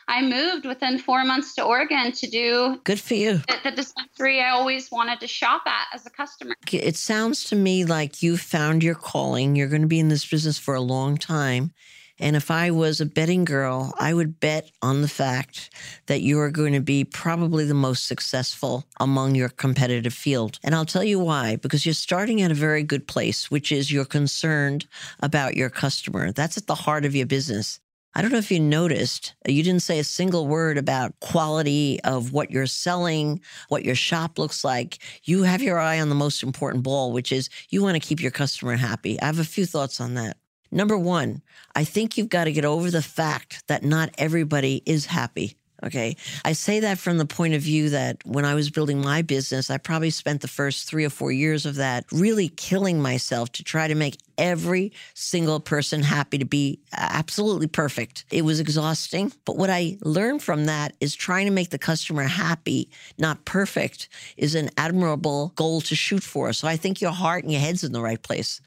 I 0.08 0.22
moved 0.22 0.66
within 0.66 1.00
four 1.00 1.24
months 1.24 1.54
to 1.56 1.64
Oregon 1.64 2.12
to 2.12 2.30
do 2.30 2.80
good 2.84 3.00
for 3.00 3.14
you. 3.14 3.38
The, 3.48 3.58
the 3.66 3.72
dispensary 3.72 4.42
I 4.42 4.50
always 4.52 4.90
wanted 4.92 5.20
to 5.20 5.28
shop 5.28 5.64
at 5.66 5.88
as 5.94 6.06
a 6.06 6.10
customer. 6.10 6.56
It 6.72 6.96
sounds 6.96 7.44
to 7.46 7.56
me 7.56 7.86
like 7.86 8.24
you 8.24 8.38
found 8.38 8.84
your 8.84 8.96
calling. 8.96 9.56
You're 9.56 9.68
going 9.68 9.84
to 9.84 9.88
be 9.88 10.00
in 10.00 10.10
this 10.10 10.26
business 10.26 10.58
for 10.58 10.76
a 10.76 10.82
long 10.82 11.18
time. 11.18 11.74
And 12.22 12.36
if 12.36 12.52
I 12.52 12.70
was 12.70 13.02
a 13.02 13.06
betting 13.08 13.46
girl, 13.46 13.94
I 14.00 14.14
would 14.14 14.40
bet 14.40 14.70
on 14.84 15.02
the 15.02 15.08
fact 15.08 15.72
that 16.06 16.22
you 16.22 16.40
are 16.40 16.52
going 16.52 16.74
to 16.74 16.80
be 16.80 17.04
probably 17.04 17.66
the 17.66 17.74
most 17.74 18.06
successful 18.06 18.86
among 19.00 19.34
your 19.34 19.50
competitive 19.50 20.14
field. 20.14 20.60
And 20.64 20.76
I'll 20.76 20.86
tell 20.86 21.04
you 21.04 21.20
why 21.20 21.56
because 21.56 21.84
you're 21.84 21.94
starting 21.96 22.42
at 22.44 22.52
a 22.52 22.54
very 22.54 22.84
good 22.84 23.08
place, 23.08 23.50
which 23.50 23.72
is 23.72 23.92
you're 23.92 24.06
concerned 24.06 24.86
about 25.22 25.58
your 25.58 25.72
customer. 25.72 26.32
That's 26.32 26.58
at 26.58 26.68
the 26.68 26.76
heart 26.76 27.06
of 27.06 27.16
your 27.16 27.26
business. 27.26 27.80
I 28.14 28.22
don't 28.22 28.32
know 28.32 28.38
if 28.38 28.52
you 28.52 28.60
noticed, 28.60 29.34
you 29.48 29.64
didn't 29.64 29.84
say 29.84 29.98
a 29.98 30.04
single 30.04 30.46
word 30.46 30.78
about 30.78 31.18
quality 31.22 32.00
of 32.04 32.34
what 32.34 32.52
you're 32.52 32.68
selling, 32.68 33.40
what 33.70 33.86
your 33.86 33.96
shop 33.96 34.38
looks 34.38 34.66
like. 34.66 35.00
You 35.24 35.44
have 35.44 35.62
your 35.62 35.80
eye 35.80 36.00
on 36.00 36.10
the 36.10 36.16
most 36.16 36.44
important 36.44 36.84
ball, 36.84 37.14
which 37.14 37.32
is 37.32 37.50
you 37.70 37.82
want 37.82 37.96
to 37.96 38.06
keep 38.06 38.22
your 38.22 38.32
customer 38.32 38.76
happy. 38.76 39.20
I 39.22 39.26
have 39.26 39.40
a 39.40 39.46
few 39.46 39.66
thoughts 39.66 40.02
on 40.02 40.16
that. 40.16 40.38
Number 40.72 40.98
one, 40.98 41.42
I 41.76 41.84
think 41.84 42.18
you've 42.18 42.30
got 42.30 42.46
to 42.46 42.52
get 42.52 42.66
over 42.66 42.90
the 42.90 43.02
fact 43.02 43.68
that 43.68 43.84
not 43.84 44.10
everybody 44.18 44.82
is 44.86 45.06
happy. 45.06 45.58
Okay. 45.84 46.16
I 46.46 46.54
say 46.54 46.82
that 46.82 47.00
from 47.00 47.18
the 47.18 47.26
point 47.26 47.56
of 47.56 47.62
view 47.64 47.90
that 47.90 48.18
when 48.24 48.46
I 48.46 48.54
was 48.54 48.70
building 48.70 49.02
my 49.02 49.24
business, 49.24 49.72
I 49.72 49.80
probably 49.80 50.12
spent 50.12 50.42
the 50.42 50.48
first 50.48 50.88
three 50.88 51.06
or 51.06 51.10
four 51.10 51.32
years 51.32 51.66
of 51.66 51.76
that 51.76 52.06
really 52.12 52.50
killing 52.50 53.02
myself 53.02 53.52
to 53.54 53.64
try 53.64 53.88
to 53.88 53.96
make 53.96 54.18
every 54.38 54.92
single 55.16 55.60
person 55.60 56.04
happy 56.04 56.38
to 56.38 56.46
be 56.46 56.80
absolutely 56.94 57.66
perfect. 57.66 58.26
It 58.32 58.44
was 58.44 58.60
exhausting. 58.60 59.34
But 59.44 59.58
what 59.58 59.72
I 59.72 59.98
learned 60.02 60.44
from 60.44 60.66
that 60.66 60.96
is 61.00 61.16
trying 61.16 61.48
to 61.48 61.52
make 61.52 61.72
the 61.72 61.80
customer 61.80 62.24
happy, 62.24 62.92
not 63.18 63.44
perfect, 63.46 64.08
is 64.38 64.54
an 64.54 64.70
admirable 64.78 65.52
goal 65.56 65.82
to 65.82 65.96
shoot 65.96 66.22
for. 66.22 66.54
So 66.54 66.68
I 66.68 66.78
think 66.78 67.02
your 67.02 67.12
heart 67.12 67.44
and 67.44 67.52
your 67.52 67.62
head's 67.62 67.84
in 67.84 67.92
the 67.92 68.02
right 68.02 68.22
place. 68.22 68.62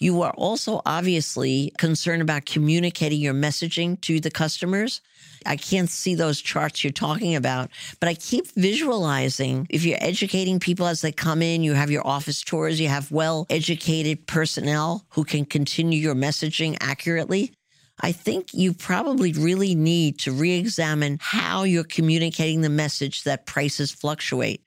You 0.00 0.22
are 0.22 0.32
also 0.32 0.80
obviously 0.86 1.74
concerned 1.76 2.22
about 2.22 2.46
communicating 2.46 3.20
your 3.20 3.34
messaging 3.34 4.00
to 4.00 4.18
the 4.18 4.30
customers. 4.30 5.02
I 5.44 5.56
can't 5.56 5.90
see 5.90 6.14
those 6.14 6.40
charts 6.40 6.82
you're 6.82 6.90
talking 6.90 7.36
about, 7.36 7.68
but 8.00 8.08
I 8.08 8.14
keep 8.14 8.46
visualizing 8.56 9.66
if 9.68 9.84
you're 9.84 9.98
educating 10.00 10.58
people 10.58 10.86
as 10.86 11.02
they 11.02 11.12
come 11.12 11.42
in, 11.42 11.62
you 11.62 11.74
have 11.74 11.90
your 11.90 12.06
office 12.06 12.42
tours, 12.42 12.80
you 12.80 12.88
have 12.88 13.12
well 13.12 13.46
educated 13.50 14.26
personnel 14.26 15.04
who 15.10 15.22
can 15.22 15.44
continue 15.44 15.98
your 15.98 16.14
messaging 16.14 16.78
accurately. 16.80 17.52
I 18.00 18.12
think 18.12 18.54
you 18.54 18.72
probably 18.72 19.34
really 19.34 19.74
need 19.74 20.18
to 20.20 20.32
re 20.32 20.52
examine 20.52 21.18
how 21.20 21.64
you're 21.64 21.84
communicating 21.84 22.62
the 22.62 22.70
message 22.70 23.24
that 23.24 23.44
prices 23.44 23.90
fluctuate. 23.90 24.62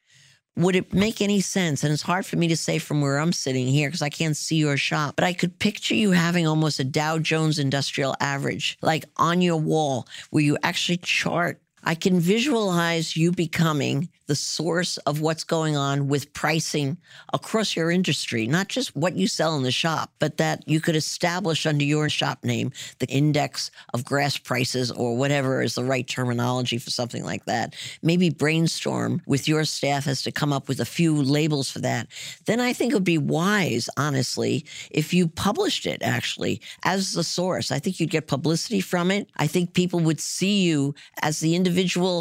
Would 0.56 0.76
it 0.76 0.94
make 0.94 1.20
any 1.20 1.42
sense? 1.42 1.84
And 1.84 1.92
it's 1.92 2.04
hard 2.04 2.28
for 2.28 2.36
me 2.36 2.48
to 2.48 2.58
say 2.58 2.78
from 2.78 3.02
where 3.02 3.18
I'm 3.18 3.34
sitting 3.34 3.66
here 3.66 3.88
because 3.88 4.04
I 4.04 4.10
can't 4.10 4.38
see 4.38 4.58
your 4.58 4.78
shop, 4.78 5.16
but 5.16 5.26
I 5.26 5.34
could 5.34 5.58
picture 5.58 5.96
you 5.96 6.12
having 6.12 6.46
almost 6.46 6.80
a 6.80 6.84
Dow 6.84 7.18
Jones 7.18 7.58
industrial 7.58 8.16
average, 8.20 8.78
like 8.82 9.06
on 9.18 9.42
your 9.42 9.58
wall, 9.58 10.08
where 10.30 10.44
you 10.44 10.58
actually 10.62 10.98
chart. 10.98 11.60
I 11.84 11.96
can 11.96 12.20
visualize 12.20 13.18
you 13.18 13.32
becoming 13.32 14.10
the 14.28 14.36
source 14.36 14.98
of 15.00 15.20
what's 15.20 15.44
going 15.44 15.75
on 15.75 16.08
with 16.08 16.32
pricing 16.32 16.98
across 17.34 17.75
your 17.75 17.92
industry, 17.92 18.48
not 18.48 18.70
just 18.70 18.96
what 18.96 19.18
you 19.18 19.28
sell 19.28 19.58
in 19.58 19.63
the 19.63 19.72
shop, 19.72 20.13
but 20.20 20.38
that 20.38 20.63
you 20.66 20.80
could 20.80 20.96
establish 20.96 21.66
under 21.66 21.84
your 21.84 22.08
shop 22.08 22.42
name 22.44 22.72
the 23.00 23.08
index 23.08 23.70
of 23.94 24.06
grass 24.06 24.38
prices 24.38 24.92
or 24.92 25.18
whatever 25.18 25.62
is 25.62 25.75
the 25.75 25.84
right 25.84 26.08
terminology 26.08 26.78
for 26.78 26.90
something 26.90 27.25
like 27.25 27.44
that. 27.46 27.75
Maybe 28.02 28.30
brainstorm 28.30 29.22
with 29.28 29.48
your 29.48 29.66
staff 29.66 30.08
as 30.08 30.22
to 30.22 30.32
come 30.32 30.54
up 30.54 30.70
with 30.70 30.80
a 30.80 30.86
few 30.86 31.22
labels 31.22 31.70
for 31.70 31.80
that. 31.80 32.08
Then 32.46 32.62
I 32.62 32.72
think 32.72 32.92
it 32.92 32.96
would 32.96 33.04
be 33.04 33.18
wise, 33.18 33.90
honestly, 33.98 34.66
if 34.90 35.13
you 35.13 35.28
published 35.28 35.86
it 35.86 36.02
actually 36.02 36.62
as 36.84 37.12
the 37.12 37.25
source. 37.25 37.72
I 37.72 37.80
think 37.80 38.00
you'd 38.00 38.10
get 38.10 38.28
publicity 38.28 38.80
from 38.80 39.12
it. 39.12 39.30
I 39.36 39.48
think 39.48 39.74
people 39.74 40.00
would 40.00 40.22
see 40.22 40.63
you 40.63 40.96
as 41.22 41.42
the 41.42 41.56
individual 41.56 41.73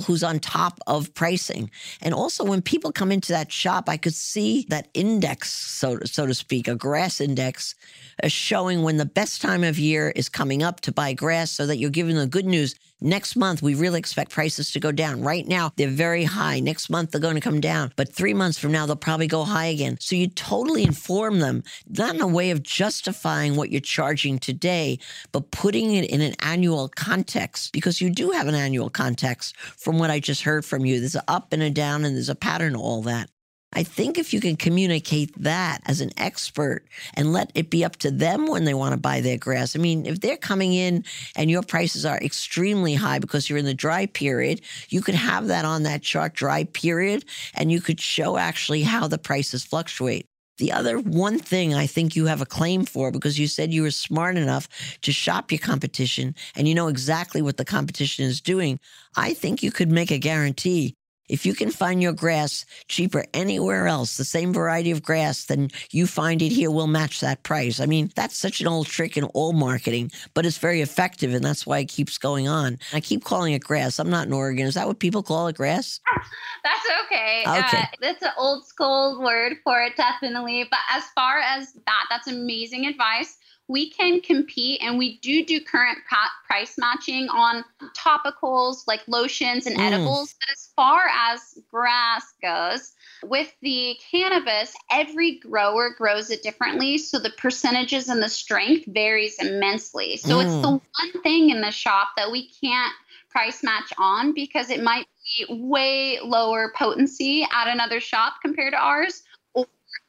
who's 0.03 0.23
on 0.23 0.39
top 0.41 0.79
of 0.87 1.13
pricing. 1.15 1.71
And 2.01 2.15
also, 2.15 2.45
when 2.45 2.63
people 2.63 2.93
come 2.93 3.13
into 3.13 3.33
that 3.33 3.53
shop, 3.53 3.89
I 3.89 3.97
could 3.97 4.15
see 4.15 4.67
that 4.69 4.89
index, 4.95 5.55
so, 5.55 5.99
so 6.05 6.27
to 6.27 6.35
speak, 6.35 6.69
a 6.69 6.75
grass 6.75 7.21
index, 7.21 7.75
uh, 8.23 8.29
showing 8.29 8.83
when 8.83 8.97
the 8.97 9.05
best 9.05 9.43
time 9.43 9.65
of 9.65 9.79
year 9.79 10.13
is 10.17 10.29
coming 10.29 10.63
up 10.63 10.81
to 10.83 10.93
buy 10.93 11.13
grass 11.13 11.51
so 11.51 11.67
that 11.67 11.79
you're 11.79 11.91
giving 11.91 12.17
the 12.17 12.27
good 12.27 12.47
news. 12.47 12.75
Next 13.03 13.35
month, 13.35 13.63
we 13.63 13.75
really 13.75 13.99
expect 13.99 14.31
prices 14.31 14.71
to 14.71 14.81
go 14.81 14.93
down. 14.93 15.23
Right 15.23 15.47
now, 15.47 15.73
they're 15.75 15.89
very 15.89 16.23
high. 16.23 16.61
Next 16.61 16.89
month, 16.89 17.11
they're 17.11 17.21
going 17.21 17.35
to 17.35 17.41
come 17.41 17.61
down. 17.61 17.93
But 17.97 18.13
three 18.13 18.33
months 18.33 18.59
from 18.59 18.71
now, 18.71 18.87
they'll 18.87 18.95
probably 18.95 19.27
go 19.27 19.43
high 19.43 19.67
again. 19.67 19.97
So 20.01 20.15
you 20.15 20.29
totally 20.29 20.85
inform 20.85 21.41
them, 21.41 21.65
not 21.89 22.15
in 22.15 22.21
a 22.21 22.29
way 22.29 22.53
of 22.53 22.63
justifying 22.63 23.57
what 23.57 23.73
you're 23.73 23.81
charging 23.81 24.39
today, 24.39 25.01
but 25.33 25.51
putting 25.51 25.95
it 25.95 26.09
in 26.09 26.21
an 26.21 26.35
annual 26.41 26.89
context 26.89 27.73
because 27.73 28.01
you 28.01 28.09
do 28.09 28.31
have 28.31 28.47
an 28.47 28.55
annual 28.55 28.89
context 28.89 29.57
from 29.57 29.99
what 29.99 30.11
I 30.11 30.21
just 30.21 30.43
heard 30.43 30.65
from 30.65 30.87
you. 30.87 31.01
There's 31.01 31.17
an 31.17 31.23
up 31.27 31.53
and 31.53 31.63
a 31.63 31.71
down, 31.71 32.05
and 32.05 32.15
there's 32.15 32.29
a 32.29 32.37
pattern 32.37 32.75
to 32.75 32.79
all 32.79 33.03
that. 33.03 33.29
I 33.75 33.83
think 33.83 34.19
if 34.19 34.35
you 34.35 34.41
can 34.41 34.57
communicate 34.57 35.31
that 35.43 35.81
as 35.87 36.01
an 36.01 36.11
expert 36.17 36.85
and 37.15 37.33
let 37.33 37.51
it 37.55 37.71
be 37.71 37.85
up 37.85 37.97
to 37.97 38.11
them 38.11 38.47
when 38.47 38.65
they 38.65 38.75
want 38.75 38.93
to 38.93 39.01
buy 39.01 39.21
their 39.21 39.39
grass. 39.39 39.75
I 39.75 39.79
mean, 39.79 40.05
if 40.05 40.21
they're 40.21 40.37
coming 40.37 40.75
in 40.75 41.05
and 41.37 41.51
your 41.51 41.63
prices 41.63 42.05
are 42.05 42.19
extremely 42.19 42.95
high 42.95 43.19
because 43.19 43.49
you're 43.49 43.59
in 43.59 43.65
the 43.65 43.75
dry 43.75 44.07
period, 44.07 44.61
you 44.91 45.01
could 45.01 45.15
have 45.15 45.47
that 45.49 45.65
on 45.65 45.85
that 45.85 46.03
chart, 46.03 46.35
dry 46.35 46.65
period, 46.65 47.25
and 47.55 47.73
you 47.73 47.81
could 47.81 48.01
show 48.01 48.37
actually 48.37 48.83
how 48.83 49.09
the 49.09 49.19
prices 49.19 49.65
fluctuate. 49.65 50.27
The 50.59 50.73
other 50.73 50.99
one 50.99 51.39
thing 51.39 51.75
I 51.75 51.87
think 51.87 52.15
you 52.15 52.27
have 52.27 52.43
a 52.43 52.47
claim 52.47 52.85
for 52.85 53.11
because 53.11 53.39
you 53.39 53.47
said 53.47 53.73
you 53.73 53.83
were 53.83 53.91
smart 53.91 54.37
enough 54.37 54.69
to 55.01 55.11
shop 55.11 55.51
your 55.51 55.59
competition 55.59 56.35
and 56.55 56.69
you 56.69 56.75
know 56.75 56.89
exactly 56.89 57.41
what 57.41 57.57
the 57.57 57.65
competition 57.65 58.27
is 58.27 58.41
doing. 58.41 58.79
I 59.17 59.33
think 59.33 59.63
you 59.63 59.73
could 59.73 59.91
make 59.91 60.11
a 60.11 60.19
guarantee 60.19 60.95
if 61.33 61.47
you 61.47 61.55
can 61.55 61.71
find 61.71 62.03
your 62.03 62.13
grass 62.13 62.67
cheaper 62.89 63.25
anywhere 63.33 63.87
else, 63.87 64.19
the 64.19 64.25
same 64.25 64.53
variety 64.53 64.91
of 64.91 65.03
grass, 65.03 65.47
then 65.47 65.71
you 65.91 66.07
find 66.07 66.43
it 66.43 66.53
here, 66.53 66.71
we'll 66.71 66.87
match 66.87 67.21
that 67.21 67.43
price. 67.43 67.81
I 67.81 67.87
mean, 67.87 68.13
that's 68.15 68.37
such 68.37 68.61
an 68.61 68.67
old 68.67 68.87
trick 68.87 69.17
in 69.17 69.25
all 69.25 69.55
marketing, 69.55 70.13
but 70.35 70.45
it's 70.45 70.59
very 70.59 70.83
effective, 70.83 71.33
and 71.33 71.43
that's 71.43 71.67
why 71.67 71.79
it 71.79 71.89
keeps 71.89 72.19
going 72.19 72.49
on. 72.49 72.79
I 72.93 73.01
keep 73.01 73.25
calling 73.25 73.55
it 73.55 73.65
grass. 73.65 73.99
I'm 73.99 74.11
not 74.11 74.27
in 74.27 74.35
Oregon. 74.35 74.67
Is 74.67 74.75
that 74.75 74.87
what 74.87 74.99
people 74.99 75.23
call 75.23 75.49
it, 75.49 75.57
grass? 75.57 76.01
That's 76.63 76.87
okay. 77.05 77.43
Okay. 77.43 77.79
Uh, 77.79 77.87
that's 78.01 78.23
an 78.23 78.31
old 78.39 78.65
school 78.65 79.21
word 79.21 79.57
for 79.65 79.83
it, 79.83 79.97
definitely. 79.97 80.65
But 80.71 80.79
as 80.93 81.03
far 81.13 81.41
as 81.41 81.73
that, 81.73 82.05
that's 82.09 82.29
amazing 82.29 82.87
advice 82.87 83.37
we 83.69 83.91
can 83.91 84.21
compete 84.21 84.83
and 84.83 84.99
we 84.99 85.19
do 85.19 85.45
do 85.45 85.61
current 85.61 85.99
price 86.47 86.75
matching 86.79 87.29
on 87.29 87.65
topicals 87.97 88.85
like 88.87 89.01
lotions 89.07 89.67
and 89.67 89.77
mm. 89.77 89.81
edibles. 89.81 90.35
But 90.41 90.53
as 90.53 90.69
far 90.77 91.03
as 91.09 91.59
grass 91.71 92.25
goes, 92.43 92.93
with 93.23 93.55
the 93.63 93.97
cannabis, 94.11 94.75
every 94.91 95.39
grower 95.39 95.95
grows 95.97 96.31
it 96.31 96.43
differently. 96.43 96.99
So 96.99 97.19
the 97.19 97.31
percentages 97.31 98.09
and 98.09 98.23
the 98.23 98.29
strength 98.29 98.87
varies 98.87 99.37
immensely. 99.39 100.17
So 100.17 100.37
mm. 100.37 100.45
it's 100.45 100.63
the 100.63 100.71
one 100.71 101.23
thing 101.23 101.51
in 101.51 101.61
the 101.61 101.71
shop 101.71 102.09
that 102.17 102.31
we 102.31 102.49
can't 102.49 102.93
price 103.31 103.63
match 103.63 103.93
on 103.99 104.35
because 104.35 104.69
it 104.69 104.83
might 104.83 105.07
be 105.25 105.47
way 105.49 106.19
lower 106.23 106.73
potency 106.77 107.47
at 107.51 107.69
another 107.69 108.01
shop 108.01 108.35
compared 108.43 108.73
to 108.73 108.79
ours 108.79 109.23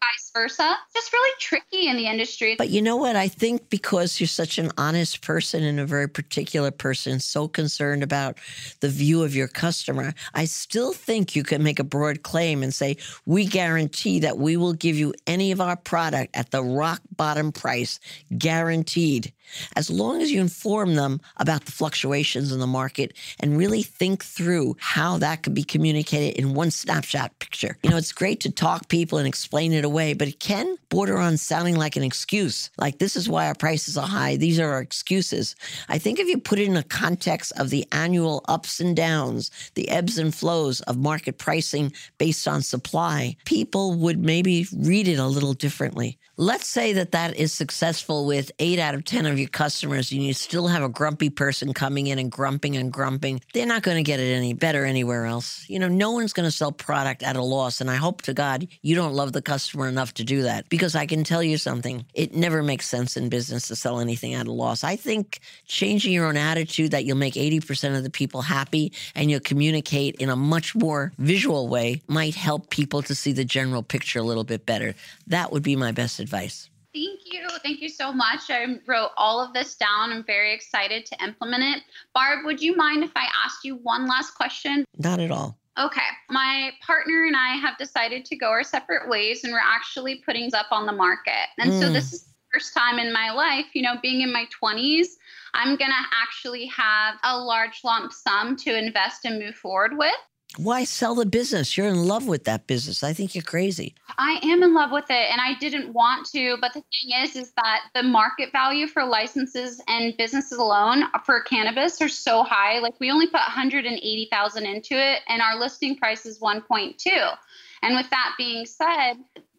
vice 0.03 0.31
versa. 0.33 0.75
Just 0.93 1.13
really 1.13 1.35
tricky 1.39 1.87
in 1.87 1.97
the 1.97 2.07
industry. 2.07 2.55
But 2.57 2.69
you 2.69 2.81
know 2.81 2.97
what? 2.97 3.15
I 3.15 3.27
think 3.27 3.69
because 3.69 4.19
you're 4.19 4.27
such 4.27 4.57
an 4.57 4.71
honest 4.77 5.21
person 5.21 5.63
and 5.63 5.79
a 5.79 5.85
very 5.85 6.09
particular 6.09 6.71
person, 6.71 7.19
so 7.19 7.47
concerned 7.47 8.03
about 8.03 8.37
the 8.81 8.89
view 8.89 9.23
of 9.23 9.35
your 9.35 9.47
customer, 9.47 10.13
I 10.33 10.45
still 10.45 10.93
think 10.93 11.35
you 11.35 11.43
can 11.43 11.63
make 11.63 11.79
a 11.79 11.83
broad 11.83 12.23
claim 12.23 12.63
and 12.63 12.73
say, 12.73 12.97
we 13.25 13.45
guarantee 13.45 14.19
that 14.19 14.37
we 14.37 14.57
will 14.57 14.73
give 14.73 14.97
you 14.97 15.13
any 15.27 15.51
of 15.51 15.61
our 15.61 15.75
product 15.75 16.35
at 16.35 16.51
the 16.51 16.63
rock 16.63 17.01
bottom 17.15 17.51
price, 17.51 17.99
guaranteed 18.37 19.31
as 19.75 19.89
long 19.89 20.21
as 20.21 20.31
you 20.31 20.41
inform 20.41 20.95
them 20.95 21.21
about 21.37 21.65
the 21.65 21.71
fluctuations 21.71 22.51
in 22.51 22.59
the 22.59 22.67
market 22.67 23.13
and 23.39 23.57
really 23.57 23.83
think 23.83 24.23
through 24.23 24.75
how 24.79 25.17
that 25.17 25.43
could 25.43 25.53
be 25.53 25.63
communicated 25.63 26.39
in 26.39 26.53
one 26.53 26.71
snapshot 26.71 27.37
picture. 27.39 27.77
You 27.83 27.89
know, 27.89 27.97
it's 27.97 28.11
great 28.11 28.39
to 28.41 28.51
talk 28.51 28.87
people 28.87 29.17
and 29.17 29.27
explain 29.27 29.73
it 29.73 29.85
away, 29.85 30.13
but 30.13 30.27
it 30.27 30.39
can 30.39 30.77
border 30.89 31.17
on 31.17 31.37
sounding 31.37 31.75
like 31.75 31.95
an 31.95 32.03
excuse. 32.03 32.69
Like, 32.77 32.99
this 32.99 33.15
is 33.15 33.29
why 33.29 33.47
our 33.47 33.55
prices 33.55 33.97
are 33.97 34.07
high. 34.07 34.35
These 34.35 34.59
are 34.59 34.71
our 34.71 34.81
excuses. 34.81 35.55
I 35.89 35.97
think 35.97 36.19
if 36.19 36.27
you 36.27 36.37
put 36.37 36.59
it 36.59 36.67
in 36.67 36.77
a 36.77 36.83
context 36.83 37.51
of 37.57 37.69
the 37.69 37.85
annual 37.91 38.43
ups 38.47 38.79
and 38.79 38.95
downs, 38.95 39.49
the 39.75 39.89
ebbs 39.89 40.17
and 40.17 40.33
flows 40.33 40.81
of 40.81 40.97
market 40.97 41.37
pricing 41.37 41.93
based 42.17 42.47
on 42.47 42.61
supply, 42.61 43.35
people 43.45 43.95
would 43.95 44.19
maybe 44.19 44.67
read 44.77 45.07
it 45.07 45.19
a 45.19 45.27
little 45.27 45.53
differently. 45.53 46.17
Let's 46.35 46.65
say 46.65 46.93
that 46.93 47.11
that 47.11 47.35
is 47.35 47.53
successful 47.53 48.25
with 48.25 48.51
eight 48.57 48.79
out 48.79 48.95
of 48.95 49.05
10 49.05 49.27
of 49.27 49.37
your 49.37 49.49
customers, 49.49 50.11
and 50.11 50.23
you 50.23 50.33
still 50.33 50.65
have 50.65 50.81
a 50.81 50.89
grumpy 50.89 51.29
person 51.29 51.75
coming 51.75 52.07
in 52.07 52.17
and 52.17 52.31
grumping 52.31 52.75
and 52.75 52.91
grumping. 52.91 53.39
They're 53.53 53.67
not 53.67 53.83
going 53.83 53.97
to 53.97 54.03
get 54.03 54.19
it 54.19 54.33
any 54.33 54.53
better 54.53 54.83
anywhere 54.83 55.27
else. 55.27 55.63
You 55.69 55.77
know, 55.77 55.87
no 55.87 56.09
one's 56.09 56.33
going 56.33 56.47
to 56.47 56.51
sell 56.51 56.71
product 56.71 57.21
at 57.21 57.35
a 57.35 57.43
loss. 57.43 57.81
And 57.81 57.91
I 57.91 57.97
hope 57.97 58.23
to 58.23 58.33
God 58.33 58.67
you 58.81 58.95
don't 58.95 59.13
love 59.13 59.33
the 59.33 59.43
customer 59.43 59.87
enough 59.87 60.15
to 60.15 60.23
do 60.23 60.41
that 60.41 60.67
because 60.69 60.95
I 60.95 61.05
can 61.05 61.23
tell 61.23 61.43
you 61.43 61.59
something. 61.59 62.03
It 62.15 62.33
never 62.33 62.63
makes 62.63 62.87
sense 62.87 63.15
in 63.15 63.29
business 63.29 63.67
to 63.67 63.75
sell 63.75 63.99
anything 63.99 64.33
at 64.33 64.47
a 64.47 64.51
loss. 64.51 64.83
I 64.83 64.95
think 64.95 65.39
changing 65.67 66.13
your 66.13 66.25
own 66.25 66.37
attitude 66.37 66.89
that 66.91 67.05
you'll 67.05 67.15
make 67.15 67.35
80% 67.35 67.95
of 67.95 68.01
the 68.01 68.09
people 68.09 68.41
happy 68.41 68.91
and 69.13 69.29
you'll 69.29 69.39
communicate 69.39 70.15
in 70.15 70.31
a 70.31 70.35
much 70.35 70.73
more 70.73 71.13
visual 71.19 71.67
way 71.67 72.01
might 72.07 72.33
help 72.33 72.71
people 72.71 73.03
to 73.03 73.13
see 73.13 73.33
the 73.33 73.45
general 73.45 73.83
picture 73.83 74.17
a 74.17 74.23
little 74.23 74.43
bit 74.43 74.65
better. 74.65 74.95
That 75.27 75.51
would 75.51 75.61
be 75.61 75.75
my 75.75 75.91
best 75.91 76.22
advice. 76.23 76.69
Thank 76.93 77.21
you. 77.25 77.47
Thank 77.63 77.81
you 77.81 77.89
so 77.89 78.13
much. 78.13 78.49
I 78.49 78.65
wrote 78.87 79.11
all 79.17 79.43
of 79.43 79.53
this 79.53 79.75
down. 79.75 80.11
I'm 80.11 80.23
very 80.23 80.53
excited 80.53 81.05
to 81.07 81.23
implement 81.23 81.63
it. 81.63 81.83
Barb, 82.13 82.45
would 82.45 82.61
you 82.61 82.75
mind 82.75 83.03
if 83.03 83.11
I 83.15 83.27
asked 83.43 83.63
you 83.63 83.77
one 83.77 84.07
last 84.07 84.35
question? 84.35 84.85
Not 84.97 85.19
at 85.19 85.31
all. 85.31 85.57
Okay. 85.79 86.01
My 86.29 86.71
partner 86.85 87.25
and 87.25 87.35
I 87.35 87.55
have 87.55 87.79
decided 87.79 88.25
to 88.25 88.35
go 88.35 88.49
our 88.49 88.63
separate 88.63 89.09
ways, 89.09 89.43
and 89.43 89.51
we're 89.51 89.59
actually 89.59 90.21
putting 90.23 90.53
up 90.53 90.67
on 90.71 90.85
the 90.85 90.91
market. 90.91 91.49
And 91.57 91.71
mm. 91.71 91.79
so 91.79 91.91
this 91.91 92.13
is 92.13 92.25
the 92.25 92.33
first 92.53 92.75
time 92.75 92.99
in 92.99 93.11
my 93.11 93.31
life, 93.31 93.65
you 93.73 93.81
know, 93.81 93.95
being 94.03 94.21
in 94.21 94.31
my 94.31 94.45
20s, 94.61 95.07
I'm 95.55 95.75
going 95.75 95.91
to 95.91 96.07
actually 96.21 96.67
have 96.67 97.15
a 97.23 97.35
large 97.37 97.81
lump 97.83 98.13
sum 98.13 98.55
to 98.57 98.77
invest 98.77 99.25
and 99.25 99.39
move 99.39 99.55
forward 99.55 99.97
with. 99.97 100.13
Why 100.57 100.83
sell 100.83 101.15
the 101.15 101.25
business? 101.25 101.75
You're 101.75 101.87
in 101.87 102.07
love 102.07 102.27
with 102.27 102.43
that 102.43 102.67
business. 102.67 103.03
I 103.03 103.13
think 103.13 103.33
you're 103.33 103.43
crazy. 103.43 103.95
I 104.19 104.39
am 104.43 104.61
in 104.61 104.75
love 104.75 104.91
with 104.91 105.09
it 105.09 105.31
and 105.31 105.41
I 105.41 105.55
didn't 105.59 105.93
want 105.93 106.27
to, 106.27 106.57
but 106.61 106.73
the 106.73 106.81
thing 106.81 107.23
is 107.23 107.35
is 107.35 107.51
that 107.53 107.85
the 107.95 108.03
market 108.03 108.51
value 108.51 108.85
for 108.85 109.03
licenses 109.03 109.81
and 109.87 110.15
businesses 110.15 110.59
alone 110.59 111.05
for 111.25 111.41
cannabis 111.41 111.99
are 112.01 112.09
so 112.09 112.43
high. 112.43 112.77
Like 112.79 112.99
we 112.99 113.09
only 113.09 113.25
put 113.25 113.33
180,000 113.33 114.65
into 114.65 114.93
it 114.93 115.21
and 115.27 115.41
our 115.41 115.59
listing 115.59 115.95
price 115.95 116.25
is 116.27 116.39
1.2. 116.39 117.37
And 117.81 117.95
with 117.95 118.09
that 118.11 118.35
being 118.37 118.67
said, 118.67 119.15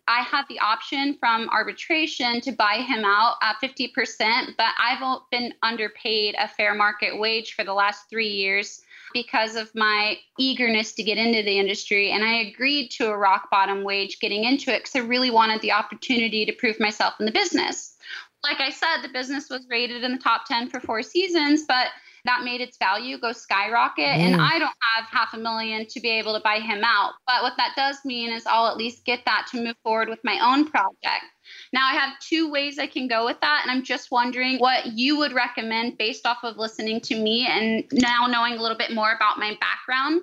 I 0.06 0.20
have 0.22 0.46
the 0.48 0.60
option 0.60 1.16
from 1.18 1.48
arbitration 1.48 2.40
to 2.42 2.52
buy 2.52 2.84
him 2.86 3.04
out 3.04 3.36
at 3.42 3.56
50%, 3.62 4.56
but 4.56 4.66
I've 4.78 5.20
been 5.30 5.54
underpaid 5.62 6.36
a 6.38 6.46
fair 6.46 6.74
market 6.74 7.18
wage 7.18 7.54
for 7.54 7.64
the 7.64 7.72
last 7.72 8.08
3 8.10 8.28
years 8.28 8.82
because 9.14 9.56
of 9.56 9.74
my 9.74 10.18
eagerness 10.38 10.92
to 10.92 11.02
get 11.02 11.16
into 11.16 11.42
the 11.42 11.58
industry. 11.58 12.10
And 12.10 12.22
I 12.22 12.40
agreed 12.40 12.90
to 12.98 13.06
a 13.06 13.16
rock 13.16 13.48
bottom 13.50 13.84
wage 13.84 14.18
getting 14.20 14.44
into 14.44 14.74
it 14.74 14.80
because 14.80 14.96
I 14.96 14.98
really 14.98 15.30
wanted 15.30 15.62
the 15.62 15.72
opportunity 15.72 16.44
to 16.44 16.52
prove 16.52 16.78
myself 16.78 17.14
in 17.18 17.24
the 17.24 17.32
business. 17.32 17.96
Like 18.42 18.60
I 18.60 18.68
said, 18.68 19.02
the 19.02 19.12
business 19.12 19.48
was 19.48 19.66
rated 19.70 20.04
in 20.04 20.12
the 20.12 20.18
top 20.18 20.44
10 20.46 20.68
for 20.68 20.80
four 20.80 21.02
seasons, 21.02 21.62
but 21.66 21.86
that 22.24 22.42
made 22.42 22.60
its 22.60 22.78
value 22.78 23.18
go 23.18 23.32
skyrocket. 23.32 24.04
Mm. 24.04 24.18
And 24.18 24.40
I 24.40 24.58
don't 24.58 24.72
have 24.96 25.06
half 25.10 25.34
a 25.34 25.38
million 25.38 25.86
to 25.88 26.00
be 26.00 26.10
able 26.10 26.34
to 26.34 26.40
buy 26.40 26.58
him 26.58 26.82
out. 26.84 27.12
But 27.26 27.42
what 27.42 27.54
that 27.58 27.74
does 27.76 27.98
mean 28.04 28.32
is 28.32 28.44
I'll 28.46 28.66
at 28.66 28.76
least 28.76 29.04
get 29.04 29.24
that 29.26 29.46
to 29.50 29.62
move 29.62 29.76
forward 29.82 30.08
with 30.08 30.20
my 30.24 30.38
own 30.42 30.68
project. 30.68 31.24
Now, 31.72 31.86
I 31.90 31.94
have 31.94 32.18
two 32.20 32.50
ways 32.50 32.78
I 32.78 32.86
can 32.86 33.08
go 33.08 33.26
with 33.26 33.40
that. 33.42 33.60
And 33.62 33.70
I'm 33.70 33.84
just 33.84 34.10
wondering 34.10 34.58
what 34.58 34.86
you 34.86 35.18
would 35.18 35.32
recommend 35.32 35.98
based 35.98 36.26
off 36.26 36.38
of 36.42 36.56
listening 36.56 37.00
to 37.02 37.16
me 37.16 37.46
and 37.46 37.84
now 37.92 38.26
knowing 38.26 38.54
a 38.54 38.62
little 38.62 38.78
bit 38.78 38.92
more 38.92 39.12
about 39.12 39.38
my 39.38 39.56
background. 39.60 40.22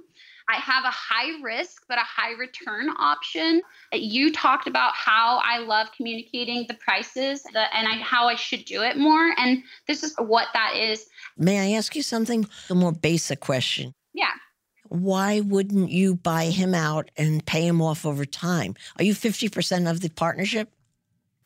I 0.51 0.55
have 0.55 0.84
a 0.84 0.91
high 0.91 1.41
risk 1.41 1.84
but 1.88 1.98
a 1.98 2.03
high 2.03 2.34
return 2.34 2.89
option. 2.98 3.62
You 3.93 4.31
talked 4.31 4.67
about 4.67 4.93
how 4.93 5.39
I 5.43 5.60
love 5.60 5.88
communicating 5.96 6.65
the 6.67 6.74
prices 6.74 7.43
the, 7.43 7.75
and 7.75 7.88
I, 7.88 7.96
how 7.98 8.27
I 8.27 8.36
should 8.36 8.65
do 8.65 8.81
it 8.81 8.98
more. 8.98 9.34
And 9.38 9.63
this 9.88 10.03
is 10.03 10.13
what 10.17 10.48
that 10.53 10.75
is. 10.75 11.08
May 11.38 11.60
I 11.60 11.77
ask 11.77 11.96
you 11.96 12.03
something? 12.03 12.48
A 12.70 12.75
more 12.75 12.91
basic 12.91 13.39
question. 13.39 13.93
Yeah. 14.13 14.31
Why 14.89 15.39
wouldn't 15.39 15.89
you 15.89 16.15
buy 16.15 16.46
him 16.46 16.75
out 16.75 17.12
and 17.15 17.46
pay 17.46 17.65
him 17.65 17.81
off 17.81 18.05
over 18.05 18.25
time? 18.25 18.75
Are 18.98 19.05
you 19.05 19.13
50% 19.13 19.89
of 19.89 20.01
the 20.01 20.10
partnership? 20.10 20.70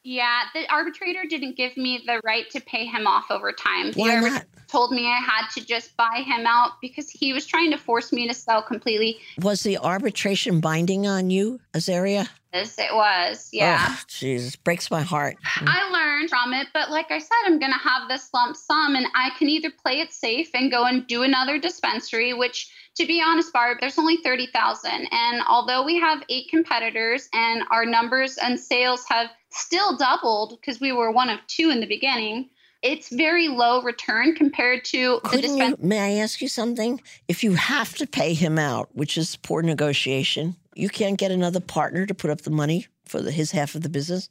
Yeah, 0.04 0.42
the 0.54 0.72
arbitrator 0.72 1.24
didn't 1.28 1.58
give 1.58 1.78
me 1.78 2.04
the 2.06 2.22
right 2.24 2.50
to 2.52 2.62
pay 2.62 2.86
him 2.86 3.08
off 3.08 3.26
over 3.32 3.52
time. 3.52 3.92
The 3.92 4.00
Why 4.00 4.20
not? 4.20 4.46
Told 4.76 4.92
me 4.92 5.08
I 5.08 5.20
had 5.20 5.48
to 5.54 5.66
just 5.66 5.96
buy 5.96 6.22
him 6.26 6.46
out 6.46 6.82
because 6.82 7.10
he 7.10 7.32
was 7.32 7.46
trying 7.46 7.72
to 7.72 7.78
force 7.78 8.12
me 8.12 8.28
to 8.28 8.34
sell 8.34 8.62
completely. 8.62 9.20
Was 9.42 9.64
the 9.64 9.78
arbitration 9.78 10.60
binding 10.60 11.08
on 11.08 11.30
you, 11.30 11.62
Azaria? 11.74 12.28
Yes, 12.54 12.78
it 12.78 12.94
was. 12.94 13.50
Yeah. 13.54 13.96
Jesus, 14.08 14.58
breaks 14.58 14.92
my 14.92 15.02
heart. 15.02 15.38
I 15.62 15.90
learned 15.92 16.30
from 16.30 16.52
it, 16.52 16.68
but 16.74 16.92
like 16.92 17.10
I 17.10 17.20
said, 17.20 17.36
I'm 17.46 17.58
going 17.58 17.72
to 17.72 17.90
have 17.90 18.10
this 18.10 18.30
lump 18.34 18.58
sum 18.58 18.96
and 18.96 19.06
I 19.16 19.30
can 19.38 19.48
either 19.48 19.72
play 19.72 20.02
it 20.02 20.12
safe 20.12 20.50
and 20.54 20.70
go 20.70 20.84
and 20.84 21.08
do 21.08 21.24
another 21.24 21.58
dispensary, 21.58 22.34
which 22.34 22.70
to 22.96 23.06
be 23.06 23.22
honest, 23.26 23.54
Barb, 23.54 23.78
there's 23.80 23.98
only 23.98 24.18
30,000. 24.18 24.90
And 25.12 25.42
although 25.48 25.86
we 25.86 26.00
have 26.00 26.24
eight 26.30 26.50
competitors 26.50 27.30
and 27.34 27.64
our 27.72 27.86
numbers 27.86 28.38
and 28.38 28.60
sales 28.60 29.06
have 29.08 29.30
still 29.52 29.96
doubled 29.96 30.58
because 30.60 30.82
we 30.82 30.92
were 30.92 31.12
one 31.12 31.30
of 31.30 31.40
two 31.48 31.70
in 31.70 31.80
the 31.80 31.88
beginning, 31.88 32.50
it's 32.86 33.10
very 33.10 33.48
low 33.48 33.82
return 33.82 34.36
compared 34.36 34.86
to 34.86 35.20
Couldn't 35.24 35.42
the 35.42 35.48
dispense- 35.48 35.78
you, 35.82 35.88
May 35.88 36.00
I 36.00 36.22
ask 36.22 36.40
you 36.40 36.48
something? 36.48 37.02
If 37.28 37.44
you 37.44 37.54
have 37.56 37.96
to 37.96 38.06
pay 38.06 38.34
him 38.34 38.60
out, 38.60 38.90
which 38.94 39.18
is 39.18 39.36
poor 39.38 39.64
negotiation, 39.64 40.56
you 40.76 40.90
can't 40.90 41.18
get 41.18 41.32
another 41.32 41.60
partner 41.60 42.06
to 42.06 42.14
put 42.14 42.30
up 42.30 42.42
the 42.42 42.52
money 42.52 42.86
for 43.06 43.22
the, 43.22 43.32
his 43.32 43.52
half 43.52 43.74
of 43.74 43.82
the 43.82 43.90
business? 43.90 44.30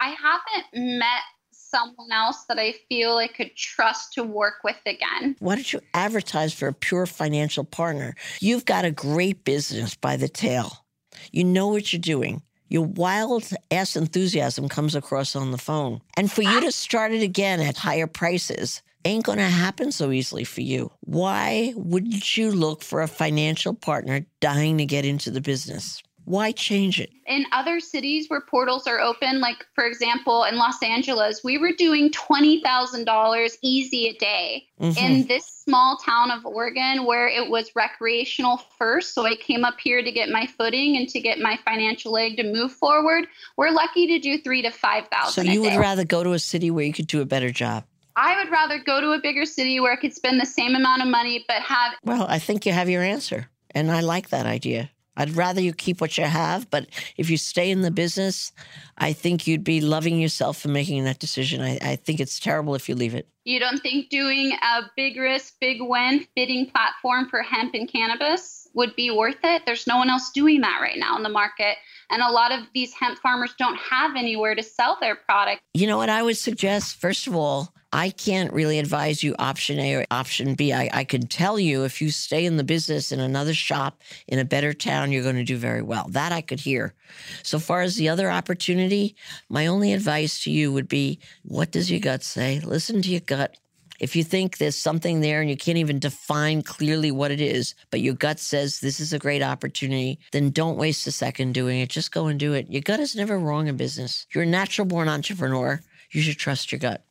I 0.00 0.14
haven't 0.14 0.98
met 0.98 1.20
someone 1.52 2.10
else 2.10 2.44
that 2.48 2.58
I 2.58 2.74
feel 2.88 3.16
I 3.16 3.28
could 3.28 3.54
trust 3.54 4.14
to 4.14 4.24
work 4.24 4.64
with 4.64 4.80
again. 4.86 5.36
Why 5.38 5.54
don't 5.54 5.72
you 5.72 5.80
advertise 5.94 6.54
for 6.54 6.68
a 6.68 6.72
pure 6.72 7.06
financial 7.06 7.64
partner? 7.64 8.16
You've 8.40 8.64
got 8.64 8.84
a 8.84 8.90
great 8.90 9.44
business 9.44 9.94
by 9.94 10.16
the 10.16 10.28
tail. 10.28 10.84
You 11.32 11.44
know 11.44 11.68
what 11.68 11.92
you're 11.92 12.00
doing. 12.00 12.42
Your 12.70 12.86
wild 12.86 13.50
ass 13.72 13.96
enthusiasm 13.96 14.68
comes 14.68 14.94
across 14.94 15.34
on 15.34 15.50
the 15.50 15.58
phone. 15.58 16.00
And 16.16 16.30
for 16.30 16.42
you 16.42 16.60
to 16.60 16.70
start 16.70 17.12
it 17.12 17.20
again 17.20 17.60
at 17.60 17.76
higher 17.76 18.06
prices 18.06 18.80
ain't 19.04 19.24
going 19.24 19.38
to 19.38 19.44
happen 19.44 19.90
so 19.90 20.12
easily 20.12 20.44
for 20.44 20.60
you. 20.60 20.92
Why 21.00 21.72
wouldn't 21.74 22.36
you 22.36 22.52
look 22.52 22.82
for 22.82 23.02
a 23.02 23.08
financial 23.08 23.74
partner 23.74 24.24
dying 24.38 24.78
to 24.78 24.86
get 24.86 25.04
into 25.04 25.32
the 25.32 25.40
business? 25.40 26.00
Why 26.30 26.52
change 26.52 27.00
it? 27.00 27.10
In 27.26 27.44
other 27.50 27.80
cities 27.80 28.30
where 28.30 28.40
portals 28.40 28.86
are 28.86 29.00
open, 29.00 29.40
like 29.40 29.66
for 29.74 29.84
example 29.84 30.44
in 30.44 30.58
Los 30.58 30.80
Angeles, 30.80 31.42
we 31.42 31.58
were 31.58 31.72
doing 31.72 32.08
$20,000 32.10 33.56
easy 33.62 34.06
a 34.06 34.12
day. 34.16 34.68
Mm-hmm. 34.80 35.04
In 35.04 35.26
this 35.26 35.44
small 35.44 35.96
town 35.96 36.30
of 36.30 36.46
Oregon 36.46 37.04
where 37.04 37.26
it 37.26 37.50
was 37.50 37.74
recreational 37.74 38.58
first, 38.78 39.12
so 39.12 39.26
I 39.26 39.34
came 39.34 39.64
up 39.64 39.80
here 39.80 40.04
to 40.04 40.12
get 40.12 40.28
my 40.28 40.46
footing 40.46 40.96
and 40.96 41.08
to 41.08 41.18
get 41.18 41.40
my 41.40 41.58
financial 41.64 42.12
leg 42.12 42.36
to 42.36 42.44
move 42.44 42.70
forward, 42.70 43.26
we're 43.56 43.72
lucky 43.72 44.06
to 44.06 44.20
do 44.20 44.40
3 44.40 44.62
to 44.62 44.70
5,000 44.70 45.32
So 45.32 45.42
you 45.42 45.62
would 45.62 45.74
rather 45.74 46.04
go 46.04 46.22
to 46.22 46.34
a 46.34 46.38
city 46.38 46.70
where 46.70 46.84
you 46.84 46.92
could 46.92 47.08
do 47.08 47.20
a 47.20 47.26
better 47.26 47.50
job? 47.50 47.82
I 48.14 48.40
would 48.40 48.52
rather 48.52 48.78
go 48.78 49.00
to 49.00 49.10
a 49.12 49.20
bigger 49.20 49.44
city 49.46 49.80
where 49.80 49.92
I 49.92 49.96
could 49.96 50.14
spend 50.14 50.40
the 50.40 50.46
same 50.46 50.76
amount 50.76 51.02
of 51.02 51.08
money 51.08 51.44
but 51.48 51.60
have 51.62 51.94
Well, 52.04 52.26
I 52.28 52.38
think 52.38 52.66
you 52.66 52.72
have 52.72 52.88
your 52.88 53.02
answer. 53.02 53.50
And 53.72 53.90
I 53.90 54.00
like 54.00 54.28
that 54.28 54.46
idea. 54.46 54.90
I'd 55.20 55.36
rather 55.36 55.60
you 55.60 55.72
keep 55.72 56.00
what 56.00 56.16
you 56.18 56.24
have, 56.24 56.70
but 56.70 56.86
if 57.16 57.30
you 57.30 57.36
stay 57.36 57.70
in 57.70 57.82
the 57.82 57.90
business, 57.90 58.52
I 58.98 59.12
think 59.12 59.46
you'd 59.46 59.64
be 59.64 59.80
loving 59.80 60.18
yourself 60.18 60.58
for 60.58 60.68
making 60.68 61.04
that 61.04 61.18
decision. 61.18 61.60
I, 61.60 61.78
I 61.82 61.96
think 61.96 62.20
it's 62.20 62.40
terrible 62.40 62.74
if 62.74 62.88
you 62.88 62.94
leave 62.94 63.14
it. 63.14 63.28
You 63.44 63.60
don't 63.60 63.80
think 63.80 64.08
doing 64.08 64.52
a 64.52 64.82
big 64.96 65.16
risk, 65.16 65.54
big 65.60 65.78
win 65.80 66.26
bidding 66.34 66.70
platform 66.70 67.28
for 67.28 67.42
hemp 67.42 67.74
and 67.74 67.90
cannabis 67.90 68.59
would 68.74 68.94
be 68.96 69.10
worth 69.10 69.38
it? 69.42 69.62
There's 69.66 69.86
no 69.86 69.96
one 69.96 70.10
else 70.10 70.30
doing 70.30 70.60
that 70.60 70.80
right 70.80 70.98
now 70.98 71.16
in 71.16 71.22
the 71.22 71.28
market. 71.28 71.76
And 72.10 72.22
a 72.22 72.30
lot 72.30 72.52
of 72.52 72.66
these 72.74 72.92
hemp 72.92 73.18
farmers 73.18 73.54
don't 73.58 73.78
have 73.78 74.16
anywhere 74.16 74.54
to 74.54 74.62
sell 74.62 74.98
their 75.00 75.16
product. 75.16 75.62
You 75.74 75.86
know 75.86 75.96
what 75.96 76.08
I 76.08 76.22
would 76.22 76.36
suggest? 76.36 76.96
First 76.96 77.26
of 77.26 77.36
all, 77.36 77.72
I 77.92 78.10
can't 78.10 78.52
really 78.52 78.78
advise 78.78 79.22
you 79.22 79.34
option 79.38 79.80
A 79.80 79.94
or 79.94 80.06
option 80.10 80.54
B. 80.54 80.72
I, 80.72 80.88
I 80.92 81.04
can 81.04 81.26
tell 81.26 81.58
you 81.58 81.84
if 81.84 82.00
you 82.00 82.10
stay 82.10 82.46
in 82.46 82.56
the 82.56 82.64
business 82.64 83.10
in 83.10 83.18
another 83.18 83.54
shop 83.54 84.00
in 84.28 84.38
a 84.38 84.44
better 84.44 84.72
town, 84.72 85.10
you're 85.10 85.24
going 85.24 85.36
to 85.36 85.44
do 85.44 85.56
very 85.56 85.82
well. 85.82 86.06
That 86.08 86.30
I 86.30 86.40
could 86.40 86.60
hear. 86.60 86.94
So 87.42 87.58
far 87.58 87.80
as 87.80 87.96
the 87.96 88.08
other 88.08 88.30
opportunity, 88.30 89.16
my 89.48 89.66
only 89.66 89.92
advice 89.92 90.44
to 90.44 90.52
you 90.52 90.72
would 90.72 90.88
be 90.88 91.18
what 91.42 91.72
does 91.72 91.90
your 91.90 92.00
gut 92.00 92.22
say? 92.22 92.60
Listen 92.60 93.02
to 93.02 93.08
your 93.08 93.20
gut. 93.20 93.56
If 94.00 94.16
you 94.16 94.24
think 94.24 94.56
there's 94.56 94.76
something 94.76 95.20
there 95.20 95.42
and 95.42 95.50
you 95.50 95.56
can't 95.56 95.76
even 95.78 95.98
define 95.98 96.62
clearly 96.62 97.10
what 97.10 97.30
it 97.30 97.40
is, 97.40 97.74
but 97.90 98.00
your 98.00 98.14
gut 98.14 98.40
says 98.40 98.80
this 98.80 98.98
is 98.98 99.12
a 99.12 99.18
great 99.18 99.42
opportunity, 99.42 100.18
then 100.32 100.50
don't 100.50 100.78
waste 100.78 101.06
a 101.06 101.12
second 101.12 101.52
doing 101.52 101.80
it. 101.80 101.90
Just 101.90 102.10
go 102.10 102.26
and 102.26 102.40
do 102.40 102.54
it. 102.54 102.70
Your 102.70 102.80
gut 102.80 102.98
is 102.98 103.14
never 103.14 103.38
wrong 103.38 103.68
in 103.68 103.76
business. 103.76 104.26
You're 104.34 104.44
a 104.44 104.46
natural 104.46 104.86
born 104.86 105.08
entrepreneur. 105.08 105.82
You 106.10 106.22
should 106.22 106.38
trust 106.38 106.72
your 106.72 106.78
gut 106.78 107.04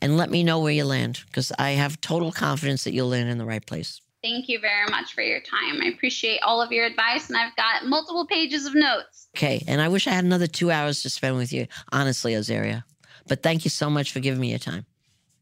and 0.00 0.16
let 0.16 0.30
me 0.30 0.42
know 0.42 0.58
where 0.58 0.72
you 0.72 0.84
land 0.84 1.22
because 1.26 1.52
I 1.58 1.70
have 1.72 2.00
total 2.00 2.32
confidence 2.32 2.84
that 2.84 2.94
you'll 2.94 3.08
land 3.08 3.28
in 3.28 3.38
the 3.38 3.44
right 3.44 3.64
place. 3.64 4.00
Thank 4.22 4.48
you 4.48 4.58
very 4.58 4.88
much 4.90 5.14
for 5.14 5.22
your 5.22 5.40
time. 5.40 5.82
I 5.82 5.86
appreciate 5.88 6.40
all 6.42 6.60
of 6.60 6.72
your 6.72 6.84
advice, 6.84 7.28
and 7.28 7.36
I've 7.36 7.54
got 7.54 7.86
multiple 7.86 8.26
pages 8.26 8.66
of 8.66 8.74
notes. 8.74 9.28
Okay. 9.36 9.62
And 9.68 9.80
I 9.80 9.88
wish 9.88 10.08
I 10.08 10.10
had 10.10 10.24
another 10.24 10.48
two 10.48 10.70
hours 10.70 11.02
to 11.02 11.10
spend 11.10 11.36
with 11.36 11.52
you, 11.52 11.68
honestly, 11.92 12.32
Azaria. 12.32 12.82
But 13.28 13.42
thank 13.42 13.64
you 13.64 13.70
so 13.70 13.88
much 13.88 14.12
for 14.12 14.20
giving 14.20 14.40
me 14.40 14.50
your 14.50 14.58
time. 14.58 14.86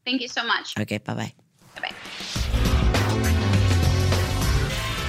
Thank 0.05 0.21
you 0.21 0.27
so 0.27 0.45
much. 0.45 0.77
Okay. 0.79 0.99
Bye 0.99 1.13
bye. 1.13 1.33
Bye 1.75 1.89
bye. 1.89 1.95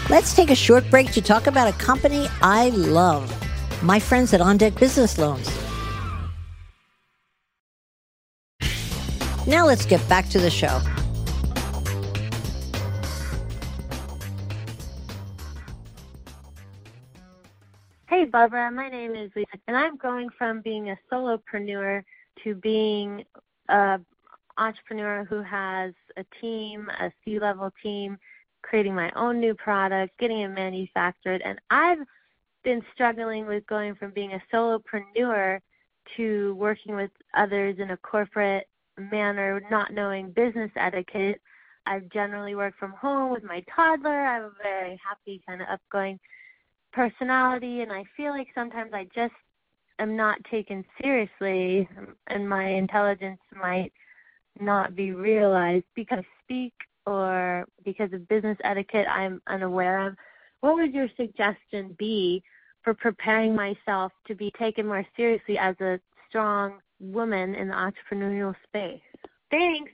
Let's 0.09 0.35
take 0.35 0.51
a 0.51 0.55
short 0.55 0.89
break 0.91 1.11
to 1.13 1.21
talk 1.21 1.47
about 1.47 1.69
a 1.69 1.77
company 1.79 2.29
I 2.41 2.71
love 2.71 3.31
my 3.83 3.99
friends 3.99 4.33
at 4.33 4.41
On 4.41 4.57
Deck 4.57 4.79
Business 4.79 5.19
Loans. 5.19 5.51
Now 9.47 9.67
let's 9.67 9.85
get 9.87 10.07
back 10.09 10.29
to 10.31 10.39
the 10.39 10.51
show. 10.51 10.81
Hey, 18.09 18.25
Barbara. 18.25 18.71
My 18.71 18.89
name 18.89 19.15
is 19.15 19.31
Lisa, 19.37 19.49
and 19.69 19.77
I'm 19.77 19.97
going 19.97 20.31
from 20.39 20.63
being 20.63 20.91
a 20.91 20.97
solopreneur 21.13 22.03
to 22.45 22.55
being 22.55 23.25
an 23.69 24.05
entrepreneur 24.59 25.25
who 25.25 25.43
has 25.43 25.93
a 26.17 26.25
team, 26.41 26.89
a 27.01 27.11
C-level 27.25 27.73
team, 27.83 28.19
creating 28.63 28.95
my 28.95 29.11
own 29.15 29.39
new 29.39 29.55
product, 29.55 30.19
getting 30.19 30.41
it 30.41 30.49
manufactured, 30.49 31.43
and 31.45 31.59
I've 31.71 31.99
been 32.65 32.83
struggling 32.93 33.47
with 33.47 33.67
going 33.67 33.95
from 33.95 34.11
being 34.11 34.33
a 34.33 34.43
solopreneur 34.53 35.61
to 36.17 36.55
working 36.55 36.97
with 36.97 37.11
others 37.35 37.77
in 37.79 37.91
a 37.91 37.97
corporate 37.97 38.69
manner, 38.99 39.61
not 39.71 39.93
knowing 39.93 40.31
business 40.31 40.71
etiquette. 40.77 41.41
I 41.87 42.01
generally 42.13 42.55
work 42.55 42.75
from 42.79 42.93
home 42.93 43.31
with 43.31 43.45
my 43.45 43.63
toddler. 43.75 44.27
I'm 44.27 44.45
a 44.45 44.51
very 44.63 45.01
happy, 45.07 45.41
kind 45.47 45.63
of 45.63 45.69
upgoing 45.69 46.19
personality, 46.93 47.83
and 47.83 47.93
I 47.93 48.05
feel 48.17 48.31
like 48.31 48.49
sometimes 48.55 48.93
I 48.93 49.07
just 49.15 49.35
am 49.99 50.17
not 50.17 50.43
taken 50.51 50.85
seriously, 51.01 51.89
and 52.27 52.49
my 52.49 52.67
intelligence 52.69 53.41
might 53.55 53.93
not 54.61 54.95
be 54.95 55.13
realized 55.13 55.85
because 55.95 56.25
speak 56.43 56.73
or 57.07 57.67
because 57.85 58.13
of 58.13 58.29
business 58.29 58.59
etiquette 58.65 59.07
I'm 59.09 59.41
unaware 59.47 60.07
of. 60.07 60.17
What 60.61 60.75
would 60.77 60.93
your 60.93 61.09
suggestion 61.17 61.95
be 61.99 62.43
for 62.83 62.95
preparing 62.95 63.55
myself 63.55 64.13
to 64.27 64.35
be 64.35 64.53
taken 64.59 64.87
more 64.87 65.07
seriously 65.17 65.59
as 65.59 65.81
a 65.81 66.01
strong 66.29 66.79
woman 66.99 67.55
in 67.55 67.69
the 67.69 67.75
entrepreneurial 67.75 68.55
space? 68.67 69.01
Thanks. 69.51 69.93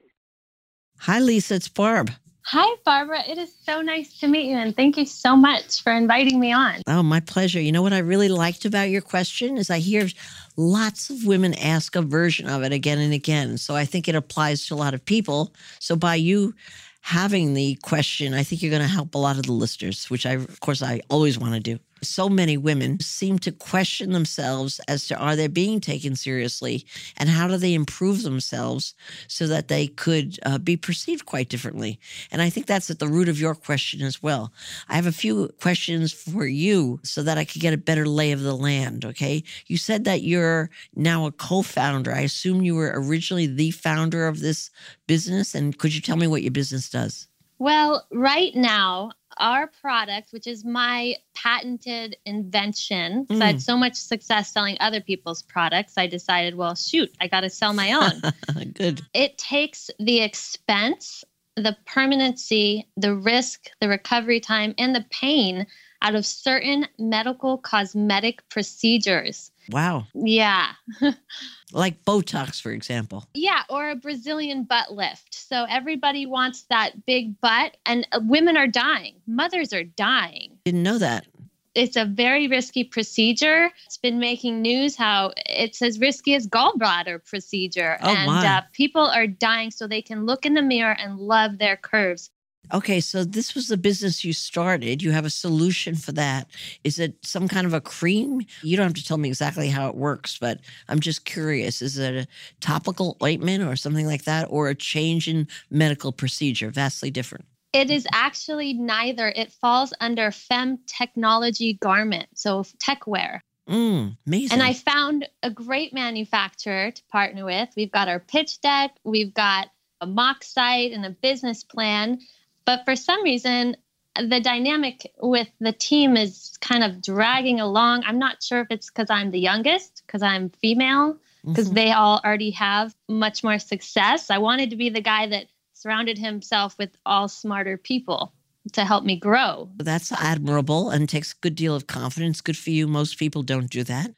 Hi, 1.01 1.19
Lisa. 1.19 1.57
It's 1.57 1.69
Barb. 1.69 2.13
Hi, 2.45 2.77
Barbara. 2.85 3.23
It 3.29 3.39
is 3.39 3.53
so 3.65 3.83
nice 3.83 4.19
to 4.19 4.27
meet 4.27 4.51
you, 4.51 4.57
and 4.57 4.75
thank 4.75 4.97
you 4.97 5.07
so 5.07 5.37
much 5.37 5.83
for 5.83 5.93
inviting 5.93 6.41
me 6.41 6.53
on. 6.53 6.83
Oh, 6.89 7.03
my 7.03 7.21
pleasure. 7.21 7.61
You 7.61 7.71
know 7.71 7.83
what 7.83 7.93
I 7.93 7.99
really 7.99 8.29
liked 8.29 8.65
about 8.65 8.91
your 8.91 9.01
question 9.01 9.57
is 9.57 9.71
I 9.71 9.79
hear 9.79 10.09
lots 10.57 11.09
of 11.09 11.25
women 11.25 11.55
ask 11.55 11.95
a 11.95 12.03
version 12.03 12.49
of 12.49 12.65
it 12.65 12.73
again 12.73 12.99
and 12.99 13.15
again. 13.15 13.59
So 13.59 13.77
I 13.77 13.85
think 13.85 14.09
it 14.09 14.17
applies 14.17 14.67
to 14.67 14.75
a 14.75 14.77
lot 14.77 14.93
of 14.93 15.05
people. 15.05 15.53
So 15.79 15.95
by 15.95 16.17
you 16.17 16.55
having 17.01 17.55
the 17.55 17.77
question, 17.83 18.35
I 18.35 18.43
think 18.43 18.61
you're 18.61 18.71
going 18.71 18.83
to 18.83 18.89
help 18.89 19.15
a 19.15 19.19
lot 19.19 19.37
of 19.37 19.45
the 19.45 19.53
listeners, 19.53 20.11
which 20.11 20.27
I, 20.27 20.33
of 20.33 20.61
course, 20.61 20.83
I 20.83 21.01
always 21.09 21.39
want 21.39 21.55
to 21.55 21.61
do 21.61 21.79
so 22.03 22.29
many 22.29 22.57
women 22.57 23.01
seem 23.01 23.39
to 23.41 23.53
question 23.53 24.13
themselves 24.13 24.81
as 24.89 25.07
to 25.07 25.17
are 25.17 25.37
they 25.37 25.47
being 25.47 25.81
taken 25.81 26.17
seriously 26.17 26.85
and 27.17 27.29
how 27.29 27.49
do 27.49 27.57
they 27.57 27.75
improve 27.75 28.23
themselves 28.23 28.95
so 29.29 29.47
that 29.47 29.69
they 29.69 29.87
could 29.87 30.39
uh, 30.45 30.59
be 30.59 30.77
perceived 30.77 31.27
quite 31.27 31.49
differently. 31.49 31.99
And 32.31 32.43
I 32.43 32.51
think 32.51 32.67
that's 32.67 32.91
at 32.91 32.99
the 32.99 33.09
root 33.09 33.29
of 33.29 33.41
your 33.41 33.55
question 33.55 34.03
as 34.03 34.23
well. 34.23 34.53
I 34.89 34.97
have 34.97 35.07
a 35.07 35.13
few 35.13 35.49
questions 35.61 36.13
for 36.13 36.47
you 36.47 37.01
so 37.03 37.23
that 37.23 37.39
I 37.39 37.45
could 37.45 37.61
get 37.61 37.75
a 37.75 37.79
better 37.79 38.07
lay 38.07 38.33
of 38.33 38.43
the 38.43 38.57
land. 38.57 39.05
Okay. 39.05 39.43
You 39.67 39.77
said 39.77 40.05
that 40.05 40.23
you're 40.23 40.71
now 40.95 41.27
a 41.27 41.33
co 41.33 41.63
founder. 41.63 42.13
I 42.13 42.21
assume 42.21 42.63
you 42.63 42.75
were 42.75 42.93
originally 42.95 43.47
the 43.47 43.71
founder 43.71 44.27
of 44.27 44.41
this 44.41 44.71
business. 45.07 45.55
And 45.55 45.77
could 45.79 45.95
you 45.95 46.01
tell 46.01 46.17
me 46.17 46.27
what 46.27 46.43
your 46.43 46.53
business 46.53 46.91
does? 46.91 47.29
Well, 47.59 48.07
right 48.11 48.53
now, 48.57 49.13
our 49.39 49.67
product, 49.67 50.33
which 50.33 50.47
is 50.47 50.65
my 50.65 51.17
patented 51.35 52.17
invention, 52.25 53.27
mm. 53.27 53.43
I 53.43 53.47
had 53.47 53.63
so 53.63 53.77
much 53.77 53.95
success 53.95 54.53
selling 54.53 54.77
other 54.81 55.01
people's 55.01 55.43
products, 55.43 55.95
I 55.97 56.07
decided, 56.07 56.55
well, 56.55 56.75
shoot, 56.75 57.11
I 57.21 57.29
got 57.29 57.41
to 57.41 57.51
sell 57.51 57.73
my 57.73 57.93
own. 57.93 58.73
Good. 58.75 59.03
It 59.15 59.39
takes 59.39 59.91
the 59.99 60.21
expense, 60.21 61.25
the 61.57 61.77
permanency, 61.87 62.89
the 62.97 63.15
risk, 63.15 63.69
the 63.81 63.89
recovery 63.89 64.41
time, 64.41 64.75
and 64.79 64.95
the 64.95 65.05
pain 65.11 65.67
out 66.03 66.15
of 66.15 66.27
certain 66.27 66.87
medical 66.99 67.57
cosmetic 67.57 68.47
procedures. 68.49 69.51
Wow. 69.71 70.07
Yeah. 70.15 70.73
like 71.73 72.05
Botox, 72.05 72.61
for 72.61 72.73
example. 72.73 73.25
Yeah, 73.35 73.63
or 73.71 73.91
a 73.91 73.97
Brazilian 73.97 74.65
butt 74.65 74.93
lift. 74.93 75.35
So 75.35 75.65
everybody 75.69 76.27
wants 76.27 76.65
that 76.65 77.07
big 77.07 77.41
butt, 77.41 77.77
and 77.87 78.07
uh, 78.13 78.21
women 78.23 78.57
are 78.57 78.67
dying. 78.67 79.15
Mothers 79.27 79.73
are 79.73 79.85
dying. 79.85 80.59
Didn't 80.65 80.83
know 80.83 80.99
that. 80.99 81.27
It's 81.75 81.97
a 81.97 82.05
very 82.05 82.49
risky 82.49 82.85
procedure. 82.85 83.71
It's 83.87 83.97
been 83.97 84.19
making 84.19 84.61
news 84.61 84.95
how 84.95 85.33
it's 85.47 85.81
as 85.81 85.99
risky 85.99 86.35
as 86.35 86.47
gallbladder 86.47 87.25
procedure. 87.25 87.97
Oh, 88.03 88.15
and. 88.15 88.31
Uh, 88.31 88.63
people 88.73 89.07
are 89.07 89.27
dying 89.27 89.71
so 89.71 89.87
they 89.87 90.03
can 90.03 90.27
look 90.27 90.45
in 90.45 90.55
the 90.55 90.63
mirror 90.63 90.93
and 90.99 91.19
love 91.19 91.59
their 91.59 91.77
curves. 91.77 92.31
Okay, 92.73 93.01
so 93.01 93.23
this 93.23 93.55
was 93.55 93.69
the 93.69 93.77
business 93.77 94.25
you 94.25 94.33
started. 94.33 95.03
You 95.03 95.11
have 95.11 95.27
a 95.27 95.31
solution 95.31 95.95
for 95.95 96.13
that. 96.13 96.49
Is 96.85 96.99
it 96.99 97.17
some 97.23 97.47
kind 97.47 97.67
of 97.67 97.75
a 97.75 97.81
cream? 97.81 98.41
You 98.63 98.77
don't 98.77 98.87
have 98.87 98.95
to 98.95 99.05
tell 99.05 99.19
me 99.19 99.29
exactly 99.29 99.69
how 99.69 99.89
it 99.89 99.95
works, 99.95 100.39
but 100.39 100.61
I'm 100.89 101.01
just 101.01 101.27
curious. 101.27 101.83
Is 101.83 101.99
it 101.99 102.15
a 102.15 102.27
topical 102.61 103.19
ointment 103.23 103.65
or 103.65 103.77
something 103.77 104.07
like 104.07 104.25
that, 104.25 104.47
or 104.49 104.69
a 104.69 104.75
change 104.75 105.29
in 105.29 105.49
medical 105.71 106.13
procedure? 106.13 106.71
Vastly 106.71 107.11
different. 107.11 107.45
It 107.75 107.91
is 107.91 108.07
actually 108.13 108.75
neither. 108.75 109.29
It 109.29 109.53
falls 109.53 109.93
under 110.01 110.31
fem 110.31 110.79
technology 110.87 111.75
garment, 111.75 112.29
so 112.35 112.65
tech 112.79 113.07
wear. 113.07 113.43
Mm, 113.69 114.17
amazing. 114.27 114.53
And 114.53 114.63
I 114.63 114.73
found 114.73 115.29
a 115.43 115.51
great 115.51 115.95
manufacturer 115.95 116.91
to 116.91 117.03
partner 117.11 117.45
with. 117.45 117.69
We've 117.77 117.93
got 117.93 118.09
our 118.09 118.21
pitch 118.21 118.61
deck, 118.61 118.93
we've 119.05 119.33
got 119.33 119.69
a 120.01 120.07
mock 120.07 120.43
site 120.43 120.93
and 120.93 121.07
a 121.07 121.11
business 121.11 121.63
plan. 121.63 122.19
But 122.65 122.85
for 122.85 122.97
some 122.97 123.23
reason, 123.23 123.77
the 124.17 124.41
dynamic 124.41 125.11
with 125.21 125.49
the 125.61 125.73
team 125.73 126.17
is 126.17 126.57
kind 126.61 126.85
of 126.85 127.01
dragging 127.01 127.61
along. 127.61 128.05
I'm 128.05 128.19
not 128.19 128.43
sure 128.43 128.61
if 128.61 128.69
it's 128.71 128.91
because 128.91 129.11
I'm 129.11 129.31
the 129.31 129.41
youngest, 129.41 130.03
because 130.07 130.23
I'm 130.23 130.51
female, 130.61 131.17
because 131.45 131.67
mm-hmm. 131.67 131.75
they 131.75 131.93
all 131.93 132.21
already 132.25 132.51
have 132.53 132.95
much 133.09 133.43
more 133.43 133.59
success. 133.59 134.31
I 134.31 134.39
wanted 134.39 134.71
to 134.71 134.77
be 134.77 134.91
the 134.91 135.01
guy 135.01 135.27
that 135.29 135.47
surrounded 135.73 136.19
himself 136.19 136.77
with 136.79 136.91
all 137.07 137.29
smarter 137.29 137.77
people 137.77 138.33
to 138.73 138.85
help 138.85 139.05
me 139.05 139.17
grow. 139.17 139.69
That's 139.77 140.13
admirable 140.13 140.91
and 140.91 141.09
takes 141.09 141.33
a 141.33 141.37
good 141.41 141.57
deal 141.57 141.75
of 141.75 141.87
confidence. 141.87 142.41
Good 142.41 142.57
for 142.57 142.71
you. 142.71 142.87
Most 142.87 143.19
people 143.19 143.43
don't 143.43 143.71
do 143.71 143.83
that. 143.85 144.15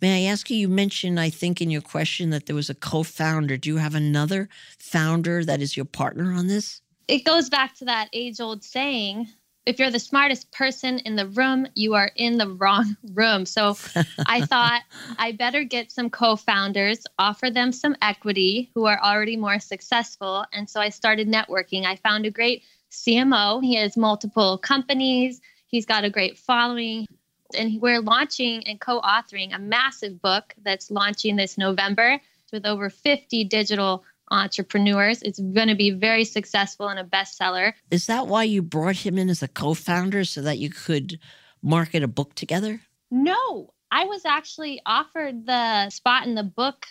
May 0.00 0.26
I 0.26 0.30
ask 0.30 0.48
you? 0.48 0.56
You 0.56 0.68
mentioned, 0.68 1.18
I 1.18 1.28
think, 1.28 1.60
in 1.60 1.70
your 1.70 1.80
question 1.80 2.30
that 2.30 2.46
there 2.46 2.54
was 2.54 2.70
a 2.70 2.74
co 2.74 3.02
founder. 3.02 3.56
Do 3.56 3.68
you 3.68 3.78
have 3.78 3.96
another 3.96 4.48
founder 4.78 5.44
that 5.44 5.60
is 5.60 5.76
your 5.76 5.86
partner 5.86 6.32
on 6.32 6.46
this? 6.46 6.80
It 7.08 7.24
goes 7.24 7.48
back 7.48 7.74
to 7.76 7.86
that 7.86 8.08
age 8.12 8.40
old 8.40 8.62
saying 8.62 9.28
if 9.68 9.78
you're 9.78 9.90
the 9.90 9.98
smartest 9.98 10.50
person 10.50 10.98
in 11.00 11.14
the 11.14 11.26
room, 11.26 11.66
you 11.74 11.92
are 11.92 12.10
in 12.16 12.38
the 12.38 12.48
wrong 12.48 12.96
room. 13.12 13.44
So 13.44 13.76
I 14.26 14.40
thought 14.40 14.80
I 15.18 15.32
better 15.32 15.62
get 15.62 15.92
some 15.92 16.08
co 16.08 16.36
founders, 16.36 17.04
offer 17.18 17.50
them 17.50 17.72
some 17.72 17.94
equity 18.00 18.70
who 18.74 18.86
are 18.86 18.98
already 18.98 19.36
more 19.36 19.58
successful. 19.58 20.46
And 20.54 20.68
so 20.70 20.80
I 20.80 20.88
started 20.88 21.28
networking. 21.28 21.84
I 21.84 21.96
found 21.96 22.24
a 22.24 22.30
great 22.30 22.62
CMO. 22.90 23.62
He 23.62 23.74
has 23.76 23.94
multiple 23.94 24.56
companies, 24.56 25.42
he's 25.66 25.84
got 25.84 26.04
a 26.04 26.10
great 26.10 26.38
following. 26.38 27.06
And 27.54 27.80
we're 27.80 28.00
launching 28.00 28.66
and 28.66 28.80
co 28.80 29.02
authoring 29.02 29.54
a 29.54 29.58
massive 29.58 30.22
book 30.22 30.54
that's 30.62 30.90
launching 30.90 31.36
this 31.36 31.58
November 31.58 32.20
with 32.52 32.64
over 32.64 32.88
50 32.88 33.44
digital 33.44 34.02
entrepreneurs. 34.30 35.22
It's 35.22 35.38
going 35.38 35.68
to 35.68 35.74
be 35.74 35.90
very 35.90 36.24
successful 36.24 36.88
and 36.88 36.98
a 36.98 37.04
bestseller. 37.04 37.72
Is 37.90 38.06
that 38.06 38.26
why 38.26 38.44
you 38.44 38.62
brought 38.62 38.96
him 38.96 39.18
in 39.18 39.30
as 39.30 39.42
a 39.42 39.48
co 39.48 39.74
founder 39.74 40.24
so 40.24 40.42
that 40.42 40.58
you 40.58 40.70
could 40.70 41.18
market 41.62 42.02
a 42.02 42.08
book 42.08 42.34
together? 42.34 42.80
No, 43.10 43.72
I 43.90 44.04
was 44.04 44.24
actually 44.24 44.80
offered 44.84 45.46
the 45.46 45.90
spot 45.90 46.26
in 46.26 46.34
the 46.34 46.42
book 46.42 46.86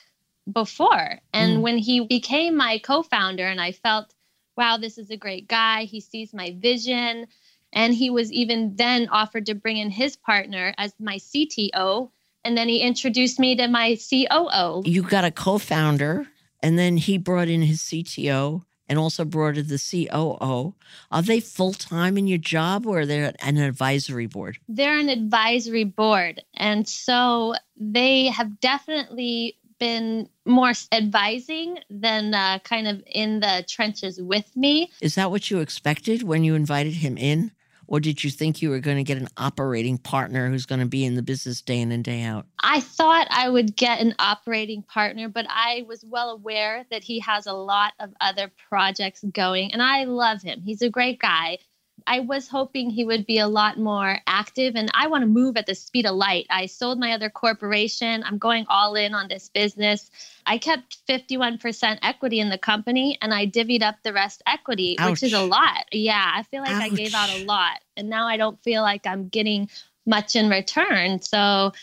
before. 0.52 1.20
And 1.34 1.58
mm. 1.58 1.62
when 1.62 1.78
he 1.78 2.06
became 2.06 2.56
my 2.56 2.80
co 2.80 3.04
founder, 3.04 3.46
and 3.46 3.62
I 3.62 3.72
felt, 3.72 4.14
wow, 4.56 4.78
this 4.78 4.98
is 4.98 5.10
a 5.10 5.18
great 5.18 5.48
guy, 5.48 5.84
he 5.84 6.02
sees 6.02 6.34
my 6.34 6.56
vision. 6.60 7.28
And 7.74 7.94
he 7.94 8.10
was 8.10 8.32
even 8.32 8.76
then 8.76 9.10
offered 9.10 9.48
to 9.48 9.56
bring 9.56 9.78
in 9.78 9.92
his 9.92 10.16
partner 10.16 10.74
as 10.78 10.94
my 11.00 11.18
CTO. 11.18 12.10
And 12.46 12.58
then 12.58 12.70
he 12.70 12.80
introduced 12.80 13.40
me 13.40 13.58
to 13.58 13.68
my 13.68 13.98
COO. 14.10 14.84
You 14.86 15.04
got 15.04 15.26
a 15.26 15.32
co 15.32 15.58
founder 15.58 16.28
and 16.62 16.78
then 16.78 16.98
he 16.98 17.18
brought 17.18 17.48
in 17.48 17.62
his 17.62 17.82
CTO 17.82 18.64
and 18.90 18.98
also 18.98 19.26
brought 19.26 19.58
in 19.58 19.68
the 19.68 19.78
COO. 20.08 20.74
Are 21.12 21.22
they 21.22 21.40
full 21.40 21.74
time 21.74 22.18
in 22.18 22.28
your 22.28 22.38
job 22.38 22.86
or 22.86 23.00
are 23.00 23.06
they 23.06 23.32
an 23.42 23.58
advisory 23.58 24.28
board? 24.28 24.58
They're 24.68 24.98
an 24.98 25.10
advisory 25.10 25.84
board. 25.84 26.42
And 26.56 26.88
so 26.88 27.56
they 27.76 28.28
have 28.28 28.60
definitely 28.60 29.58
been 29.80 30.30
more 30.46 30.74
advising 30.92 31.80
than 31.90 32.34
uh, 32.34 32.60
kind 32.60 32.88
of 32.88 33.04
in 33.06 33.42
the 33.42 33.64
trenches 33.68 34.20
with 34.22 34.56
me. 34.56 34.92
Is 35.02 35.16
that 35.16 35.30
what 35.30 35.52
you 35.52 35.60
expected 35.60 36.24
when 36.24 36.44
you 36.44 36.56
invited 36.56 36.94
him 36.94 37.18
in? 37.18 37.52
Or 37.88 38.00
did 38.00 38.24
you 38.24 38.30
think 38.30 38.62
you 38.62 38.70
were 38.70 38.80
going 38.80 38.98
to 38.98 39.04
get 39.04 39.18
an 39.18 39.30
operating 39.38 39.98
partner 39.98 40.50
who's 40.50 40.66
going 40.66 40.82
to 40.82 40.86
be 40.86 41.06
in 41.06 41.16
the 41.16 41.22
business 41.22 41.62
day 41.62 41.80
in 41.80 41.92
and 41.92 42.04
day 42.04 42.24
out? 42.24 42.46
I 42.62 42.82
thought 42.82 43.28
I 43.30 43.50
would 43.50 43.76
get 43.76 44.02
an 44.02 44.14
operating 44.20 44.84
partner, 44.84 45.30
but 45.30 45.46
I 45.50 45.86
was 45.88 46.04
well 46.06 46.32
aware 46.32 46.86
that 46.92 47.04
he 47.04 47.20
has 47.22 47.48
a 47.48 47.54
lot 47.54 47.94
of 48.00 48.14
other 48.20 48.52
projects 48.70 49.24
going, 49.32 49.72
and 49.72 49.82
I 49.82 50.04
love 50.04 50.42
him. 50.42 50.62
He's 50.62 50.82
a 50.82 50.90
great 50.90 51.20
guy. 51.20 51.60
I 52.08 52.22
was 52.22 52.48
hoping 52.48 52.90
he 52.90 53.04
would 53.04 53.26
be 53.26 53.38
a 53.38 53.48
lot 53.48 53.78
more 53.78 54.20
active 54.26 54.76
and 54.76 54.90
I 54.94 55.08
want 55.08 55.24
to 55.24 55.28
move 55.28 55.58
at 55.58 55.66
the 55.66 55.76
speed 55.76 56.06
of 56.06 56.16
light. 56.16 56.48
I 56.50 56.66
sold 56.66 57.00
my 57.00 57.12
other 57.12 57.30
corporation. 57.30 58.24
I'm 58.24 58.38
going 58.38 58.66
all 58.70 58.96
in 58.96 59.14
on 59.14 59.28
this 59.28 59.50
business. 59.50 60.10
I 60.46 60.58
kept 60.58 61.06
51% 61.06 62.00
equity 62.02 62.40
in 62.40 62.50
the 62.50 62.58
company 62.58 63.18
and 63.22 63.34
I 63.34 63.46
divvied 63.46 63.84
up 63.84 63.98
the 64.04 64.14
rest 64.14 64.42
equity, 64.48 64.96
Ouch. 64.98 65.12
which 65.12 65.24
is 65.24 65.34
a 65.34 65.42
lot. 65.42 65.86
Yeah, 65.92 66.32
I 66.34 66.44
feel 66.44 66.62
like 66.62 66.72
Ouch. 66.72 66.84
I 66.84 66.90
gave 66.90 67.14
out 67.14 67.30
a 67.30 67.44
lot 67.44 67.82
and 67.98 68.10
now 68.10 68.26
I 68.26 68.38
don't 68.38 68.62
feel 68.64 68.82
like 68.82 69.06
I'm 69.06 69.28
getting 69.28 69.70
much 70.06 70.38
in 70.38 70.50
return. 70.50 71.22
So 71.22 71.74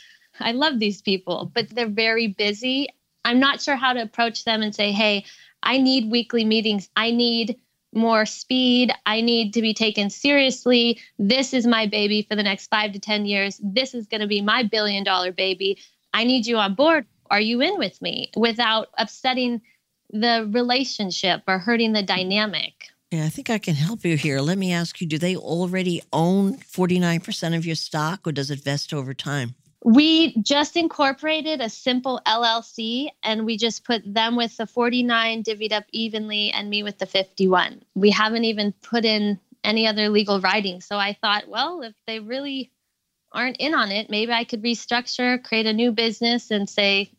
I 0.41 0.53
love 0.53 0.79
these 0.79 1.03
people, 1.03 1.51
but 1.55 1.69
they're 1.69 1.87
very 1.87 2.29
busy. 2.29 2.89
I'm 3.27 3.41
not 3.41 3.61
sure 3.61 3.77
how 3.77 3.93
to 3.93 4.01
approach 4.01 4.45
them 4.45 4.63
and 4.63 4.75
say, 4.75 4.91
hey, 4.91 5.27
I 5.63 5.79
need 5.79 6.11
weekly 6.11 6.47
meetings. 6.47 6.89
I 6.97 7.11
need 7.11 7.59
more 7.95 8.27
speed. 8.27 8.93
I 9.07 9.21
need 9.21 9.55
to 9.55 9.63
be 9.63 9.75
taken 9.75 10.11
seriously. 10.11 11.01
This 11.19 11.55
is 11.55 11.67
my 11.67 11.87
baby 11.87 12.27
for 12.29 12.37
the 12.37 12.43
next 12.43 12.69
five 12.69 12.93
to 12.93 12.99
10 12.99 13.27
years. 13.27 13.61
This 13.63 13.95
is 13.95 14.07
going 14.07 14.21
to 14.21 14.27
be 14.27 14.41
my 14.41 14.63
billion 14.63 15.05
dollar 15.05 15.33
baby. 15.33 15.79
I 16.13 16.25
need 16.25 16.47
you 16.47 16.57
on 16.57 16.75
board. 16.75 17.07
Are 17.31 17.41
you 17.41 17.61
in 17.61 17.79
with 17.79 18.01
me 18.03 18.31
without 18.37 18.89
upsetting 18.99 19.63
the 20.11 20.49
relationship 20.53 21.43
or 21.49 21.59
hurting 21.59 21.93
the 21.93 22.03
dynamic? 22.03 22.91
Yeah, 23.11 23.25
I 23.25 23.29
think 23.29 23.49
I 23.49 23.59
can 23.59 23.75
help 23.75 24.05
you 24.05 24.17
here. 24.17 24.41
Let 24.41 24.59
me 24.59 24.73
ask 24.73 25.01
you 25.01 25.07
do 25.07 25.19
they 25.19 25.37
already 25.37 26.03
own 26.13 26.59
49% 26.59 27.57
of 27.57 27.65
your 27.65 27.77
stock 27.77 28.27
or 28.27 28.33
does 28.33 28.51
it 28.51 28.61
vest 28.61 28.93
over 28.93 29.15
time? 29.15 29.55
We 29.85 30.37
just 30.41 30.77
incorporated 30.77 31.61
a 31.61 31.69
simple 31.69 32.21
LLC 32.27 33.09
and 33.23 33.45
we 33.45 33.59
just 33.59 33.85
put 33.85 34.03
them 34.05 34.35
with 34.35 34.57
the 34.57 34.67
49 34.67 35.45
divvied 35.45 35.73
up 35.73 35.85
evenly 35.93 36.51
and 36.51 36.71
me 36.71 36.83
with 36.83 36.99
the 36.99 37.07
51. 37.07 37.83
We 37.95 38.11
haven't 38.11 38.45
even 38.45 38.73
put 38.83 39.05
in 39.05 39.39
any 39.63 39.87
other 39.87 40.09
legal 40.09 40.41
writing. 40.41 40.81
So 40.81 40.97
I 40.97 41.13
thought, 41.21 41.49
well, 41.49 41.83
if 41.83 41.95
they 42.07 42.19
really 42.19 42.71
aren't 43.33 43.59
in 43.59 43.75
on 43.75 43.91
it, 43.91 44.09
maybe 44.09 44.33
I 44.33 44.45
could 44.45 44.63
restructure, 44.63 45.43
create 45.43 45.67
a 45.67 45.73
new 45.73 45.93
business 45.93 46.51
and 46.51 46.69
say, 46.69 47.11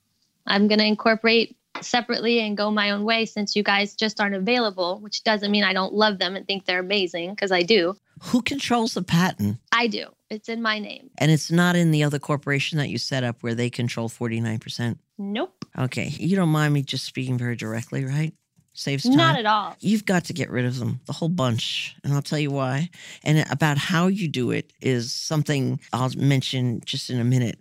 I'm 0.47 0.67
going 0.67 0.79
to 0.79 0.85
incorporate 0.85 1.55
separately 1.81 2.39
and 2.39 2.55
go 2.55 2.71
my 2.71 2.91
own 2.91 3.03
way 3.03 3.25
since 3.25 3.55
you 3.55 3.63
guys 3.63 3.95
just 3.95 4.21
aren't 4.21 4.35
available, 4.35 4.99
which 4.99 5.23
doesn't 5.23 5.51
mean 5.51 5.63
I 5.63 5.73
don't 5.73 5.93
love 5.93 6.19
them 6.19 6.35
and 6.35 6.47
think 6.47 6.65
they're 6.65 6.79
amazing 6.79 7.31
because 7.31 7.51
I 7.51 7.63
do. 7.63 7.97
Who 8.21 8.41
controls 8.41 8.93
the 8.93 9.03
patent? 9.03 9.57
I 9.71 9.87
do. 9.87 10.07
It's 10.35 10.49
in 10.49 10.61
my 10.61 10.79
name. 10.79 11.09
And 11.17 11.31
it's 11.31 11.49
not 11.49 11.77
in 11.77 11.91
the 11.91 12.03
other 12.03 12.19
corporation 12.19 12.77
that 12.77 12.89
you 12.89 12.97
set 12.97 13.23
up 13.23 13.37
where 13.41 13.55
they 13.55 13.69
control 13.69 14.09
49%? 14.09 14.97
Nope. 15.17 15.65
Okay. 15.77 16.07
You 16.09 16.35
don't 16.35 16.49
mind 16.49 16.73
me 16.73 16.81
just 16.81 17.05
speaking 17.05 17.37
very 17.37 17.55
directly, 17.55 18.03
right? 18.03 18.33
Saves 18.73 19.03
time. 19.03 19.15
Not 19.15 19.39
at 19.39 19.45
all. 19.45 19.77
You've 19.79 20.05
got 20.05 20.25
to 20.25 20.33
get 20.33 20.49
rid 20.49 20.65
of 20.65 20.77
them, 20.77 20.99
the 21.05 21.13
whole 21.13 21.29
bunch. 21.29 21.95
And 22.03 22.13
I'll 22.13 22.21
tell 22.21 22.37
you 22.37 22.51
why. 22.51 22.89
And 23.23 23.45
about 23.49 23.77
how 23.77 24.07
you 24.07 24.27
do 24.27 24.51
it 24.51 24.73
is 24.81 25.13
something 25.13 25.79
I'll 25.93 26.11
mention 26.17 26.81
just 26.83 27.09
in 27.09 27.21
a 27.21 27.23
minute. 27.23 27.59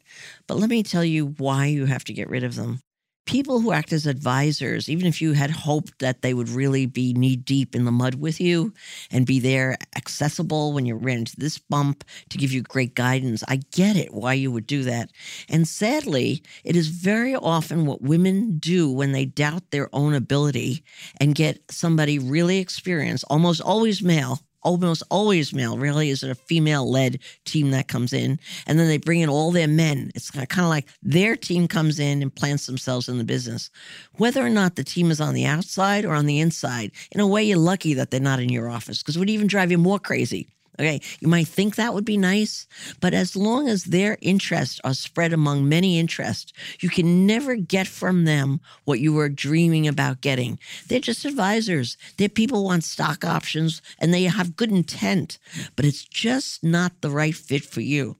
But 0.48 0.56
let 0.56 0.68
me 0.68 0.82
tell 0.82 1.04
you 1.04 1.26
why 1.38 1.66
you 1.66 1.87
have 1.87 2.02
to 2.04 2.12
get 2.12 2.28
rid 2.28 2.42
of 2.42 2.56
them 2.56 2.80
people 3.26 3.60
who 3.60 3.72
act 3.72 3.92
as 3.92 4.06
advisors, 4.06 4.88
even 4.88 5.06
if 5.06 5.20
you 5.20 5.32
had 5.32 5.50
hoped 5.50 5.98
that 5.98 6.22
they 6.22 6.34
would 6.34 6.48
really 6.48 6.87
be 6.87 7.12
knee 7.14 7.37
deep 7.37 7.74
in 7.74 7.84
the 7.84 7.92
mud 7.92 8.16
with 8.16 8.40
you 8.40 8.72
and 9.10 9.26
be 9.26 9.38
there 9.40 9.76
accessible 9.96 10.72
when 10.72 10.87
you 10.87 10.94
ran 10.94 11.18
into 11.18 11.37
this 11.37 11.58
bump 11.58 12.04
to 12.28 12.38
give 12.38 12.52
you 12.52 12.62
great 12.62 12.94
guidance, 12.94 13.42
I 13.48 13.60
get 13.72 13.96
it 13.96 14.12
why 14.12 14.34
you 14.34 14.50
would 14.52 14.66
do 14.66 14.82
that. 14.84 15.10
And 15.48 15.66
sadly, 15.66 16.42
it 16.64 16.76
is 16.76 16.88
very 16.88 17.34
often 17.34 17.87
what 17.87 18.02
women 18.02 18.58
do 18.58 18.90
when 18.90 19.12
they 19.12 19.24
doubt 19.24 19.70
their 19.70 19.88
own 19.94 20.14
ability 20.14 20.84
and 21.20 21.34
get 21.34 21.60
somebody 21.70 22.18
really 22.18 22.58
experienced, 22.58 23.24
almost 23.30 23.60
always 23.60 24.02
male, 24.02 24.40
almost 24.64 25.03
always 25.11 25.53
male. 25.53 25.79
Really, 25.79 26.11
is 26.11 26.22
it 26.22 26.31
a 26.31 26.35
female 26.35 26.90
led 26.90 27.20
team 27.44 27.70
that 27.70 27.88
comes 27.88 28.12
in, 28.12 28.38
and 28.66 28.79
then 28.79 28.88
they 28.88 28.98
bring 28.98 29.20
in 29.20 29.29
all 29.29 29.50
their 29.50 29.68
men. 29.68 30.11
It's 30.14 30.31
kind 30.31 30.48
of 30.59 30.68
like 30.68 30.88
their 31.03 31.37
team 31.37 31.68
comes 31.68 31.98
in 31.98 32.22
and 32.22 32.35
plants 32.35 32.66
themselves 32.66 33.09
in 33.09 33.18
the 33.18 33.24
business, 33.24 33.70
whether 34.14 34.44
or 34.44 34.50
not 34.50 34.77
the 34.77 34.85
team 34.85 35.11
is 35.11 35.20
on 35.20 35.35
the 35.35 35.46
outside 35.46 36.05
or 36.05 36.14
on 36.14 36.27
the 36.27 36.40
inside. 36.40 36.90
In 37.12 37.20
a 37.20 37.27
way, 37.27 37.44
you're 37.44 37.59
lucky 37.59 37.94
that 37.94 38.11
they're 38.11 38.20
not 38.20 38.40
in 38.40 38.48
your 38.48 38.68
office 38.68 39.03
because 39.03 39.16
it 39.16 39.20
would 39.20 39.31
even 39.31 39.46
drive 39.46 39.70
you 39.70 39.79
more 39.79 39.98
crazy 39.98 40.53
Okay, 40.78 41.00
you 41.20 41.28
might 41.28 41.46
think 41.46 41.76
that 41.76 41.94
would 41.94 42.04
be 42.04 42.16
nice, 42.16 42.66
but 43.00 43.14
as 43.14 43.37
long 43.37 43.68
as 43.68 43.84
their 43.84 44.18
interests 44.20 44.80
are 44.82 44.94
spread 44.94 45.32
among 45.32 45.68
many 45.68 46.00
interests, 46.00 46.52
you 46.80 46.88
can 46.88 47.26
never 47.26 47.54
get 47.54 47.87
from 47.87 48.24
them 48.24 48.60
what 48.84 48.98
you 48.98 49.12
were 49.12 49.28
dreaming 49.28 49.87
about 49.87 50.20
getting. 50.20 50.58
They're 50.88 50.98
just 50.98 51.24
advisors. 51.24 51.96
They're 52.16 52.28
people 52.28 52.64
want 52.64 52.82
stock 52.82 53.24
options 53.24 53.82
and 54.00 54.12
they 54.12 54.24
have 54.24 54.56
good 54.56 54.72
intent, 54.72 55.38
but 55.76 55.84
it's 55.84 56.04
just 56.04 56.64
not 56.64 57.00
the 57.02 57.10
right 57.10 57.34
fit 57.34 57.64
for 57.64 57.80
you. 57.80 58.16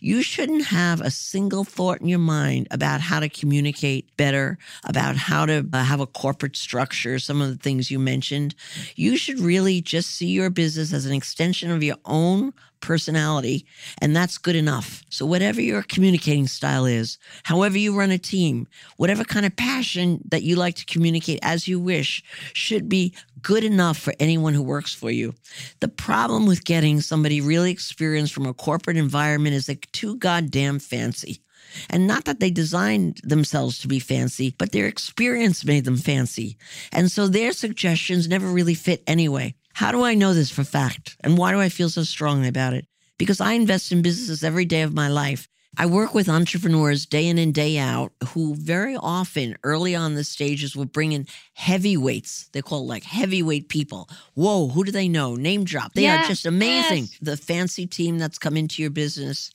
You 0.00 0.22
shouldn't 0.22 0.66
have 0.66 1.00
a 1.00 1.10
single 1.10 1.64
thought 1.64 2.00
in 2.00 2.08
your 2.08 2.18
mind 2.18 2.68
about 2.70 3.00
how 3.00 3.20
to 3.20 3.28
communicate 3.28 4.16
better, 4.16 4.58
about 4.84 5.16
how 5.16 5.46
to 5.46 5.66
uh, 5.72 5.84
have 5.84 6.00
a 6.00 6.06
corporate 6.06 6.56
structure, 6.56 7.18
some 7.18 7.40
of 7.40 7.48
the 7.48 7.62
things 7.62 7.90
you 7.90 7.98
mentioned. 7.98 8.54
You 8.94 9.16
should 9.16 9.40
really 9.40 9.80
just 9.80 10.10
see 10.10 10.28
your 10.28 10.50
business 10.50 10.92
as 10.92 11.06
an 11.06 11.12
extension 11.12 11.70
of 11.70 11.82
your 11.82 11.96
own 12.04 12.52
personality, 12.86 13.66
and 14.00 14.14
that's 14.14 14.38
good 14.38 14.56
enough. 14.56 15.02
So, 15.10 15.26
whatever 15.26 15.60
your 15.60 15.82
communicating 15.82 16.46
style 16.46 16.86
is, 16.86 17.18
however 17.42 17.76
you 17.76 17.98
run 17.98 18.12
a 18.12 18.18
team, 18.18 18.68
whatever 18.96 19.24
kind 19.24 19.44
of 19.44 19.56
passion 19.56 20.20
that 20.30 20.44
you 20.44 20.54
like 20.56 20.76
to 20.76 20.86
communicate 20.86 21.40
as 21.42 21.66
you 21.66 21.80
wish, 21.80 22.22
should 22.52 22.88
be 22.88 23.12
good 23.42 23.64
enough 23.64 23.98
for 23.98 24.14
anyone 24.20 24.54
who 24.54 24.62
works 24.62 24.94
for 24.94 25.10
you. 25.10 25.34
The 25.80 25.88
problem 25.88 26.46
with 26.46 26.64
getting 26.64 27.00
somebody 27.00 27.40
really 27.40 27.72
experienced 27.72 28.32
from 28.32 28.46
a 28.46 28.54
corporate 28.54 28.96
environment 28.96 29.56
is 29.56 29.66
they're 29.66 29.76
too 29.92 30.16
goddamn 30.16 30.78
fancy. 30.78 31.42
And 31.90 32.06
not 32.06 32.24
that 32.24 32.40
they 32.40 32.50
designed 32.50 33.20
themselves 33.24 33.80
to 33.80 33.88
be 33.88 33.98
fancy, 33.98 34.54
but 34.56 34.72
their 34.72 34.86
experience 34.86 35.64
made 35.64 35.84
them 35.84 35.96
fancy. 35.96 36.56
And 36.92 37.10
so 37.10 37.26
their 37.26 37.52
suggestions 37.52 38.28
never 38.28 38.46
really 38.46 38.74
fit 38.74 39.02
anyway. 39.06 39.54
How 39.76 39.92
do 39.92 40.04
I 40.04 40.14
know 40.14 40.32
this 40.32 40.50
for 40.50 40.64
fact? 40.64 41.18
And 41.20 41.36
why 41.36 41.52
do 41.52 41.60
I 41.60 41.68
feel 41.68 41.90
so 41.90 42.02
strongly 42.02 42.48
about 42.48 42.72
it? 42.72 42.86
Because 43.18 43.42
I 43.42 43.52
invest 43.52 43.92
in 43.92 44.00
businesses 44.00 44.42
every 44.42 44.64
day 44.64 44.80
of 44.80 44.94
my 44.94 45.08
life. 45.08 45.48
I 45.76 45.84
work 45.84 46.14
with 46.14 46.30
entrepreneurs 46.30 47.04
day 47.04 47.26
in 47.26 47.36
and 47.36 47.52
day 47.52 47.76
out 47.76 48.12
who 48.28 48.54
very 48.54 48.96
often 48.96 49.54
early 49.64 49.94
on 49.94 50.14
the 50.14 50.24
stages 50.24 50.74
will 50.74 50.86
bring 50.86 51.12
in 51.12 51.26
heavyweights. 51.52 52.48
They 52.54 52.62
call 52.62 52.84
it 52.84 52.86
like 52.86 53.04
heavyweight 53.04 53.68
people. 53.68 54.08
Whoa, 54.32 54.68
who 54.68 54.82
do 54.82 54.92
they 54.92 55.10
know? 55.10 55.34
Name 55.34 55.64
drop. 55.64 55.92
They 55.92 56.04
yes, 56.04 56.24
are 56.24 56.28
just 56.28 56.46
amazing. 56.46 57.08
Yes. 57.10 57.18
The 57.20 57.36
fancy 57.36 57.86
team 57.86 58.16
that's 58.16 58.38
come 58.38 58.56
into 58.56 58.80
your 58.80 58.90
business, 58.90 59.50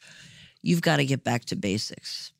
you've 0.62 0.84
got 0.84 0.97
to 0.97 1.05
get 1.05 1.23
back 1.23 1.45
to 1.45 1.55
basics. 1.55 2.31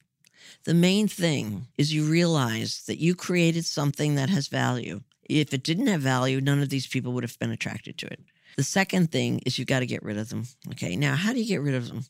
The 0.66 0.76
main 0.76 1.08
thing 1.08 1.66
is 1.80 1.92
you 1.92 2.04
realize 2.04 2.84
that 2.86 3.00
you 3.00 3.16
created 3.16 3.66
something 3.66 4.14
that 4.14 4.30
has 4.30 4.50
value. 4.50 5.02
If 5.40 5.54
it 5.54 5.64
didn't 5.64 5.88
have 5.88 6.02
value, 6.02 6.42
none 6.42 6.62
of 6.62 6.70
these 6.70 6.88
people 6.88 7.14
would 7.14 7.24
have 7.24 7.40
been 7.40 7.52
attracted 7.52 7.98
to 8.00 8.08
it. 8.08 8.20
The 8.58 8.64
second 8.64 9.12
thing 9.12 9.40
is 9.46 9.58
you've 9.58 9.68
got 9.68 9.80
to 9.80 9.86
get 9.86 10.04
rid 10.04 10.18
of 10.18 10.30
them. 10.30 10.46
Okay. 10.72 10.96
Now, 10.96 11.16
how 11.16 11.32
do 11.32 11.40
you 11.40 11.48
get 11.48 11.62
rid 11.62 11.76
of 11.76 11.88
them? 11.88 12.06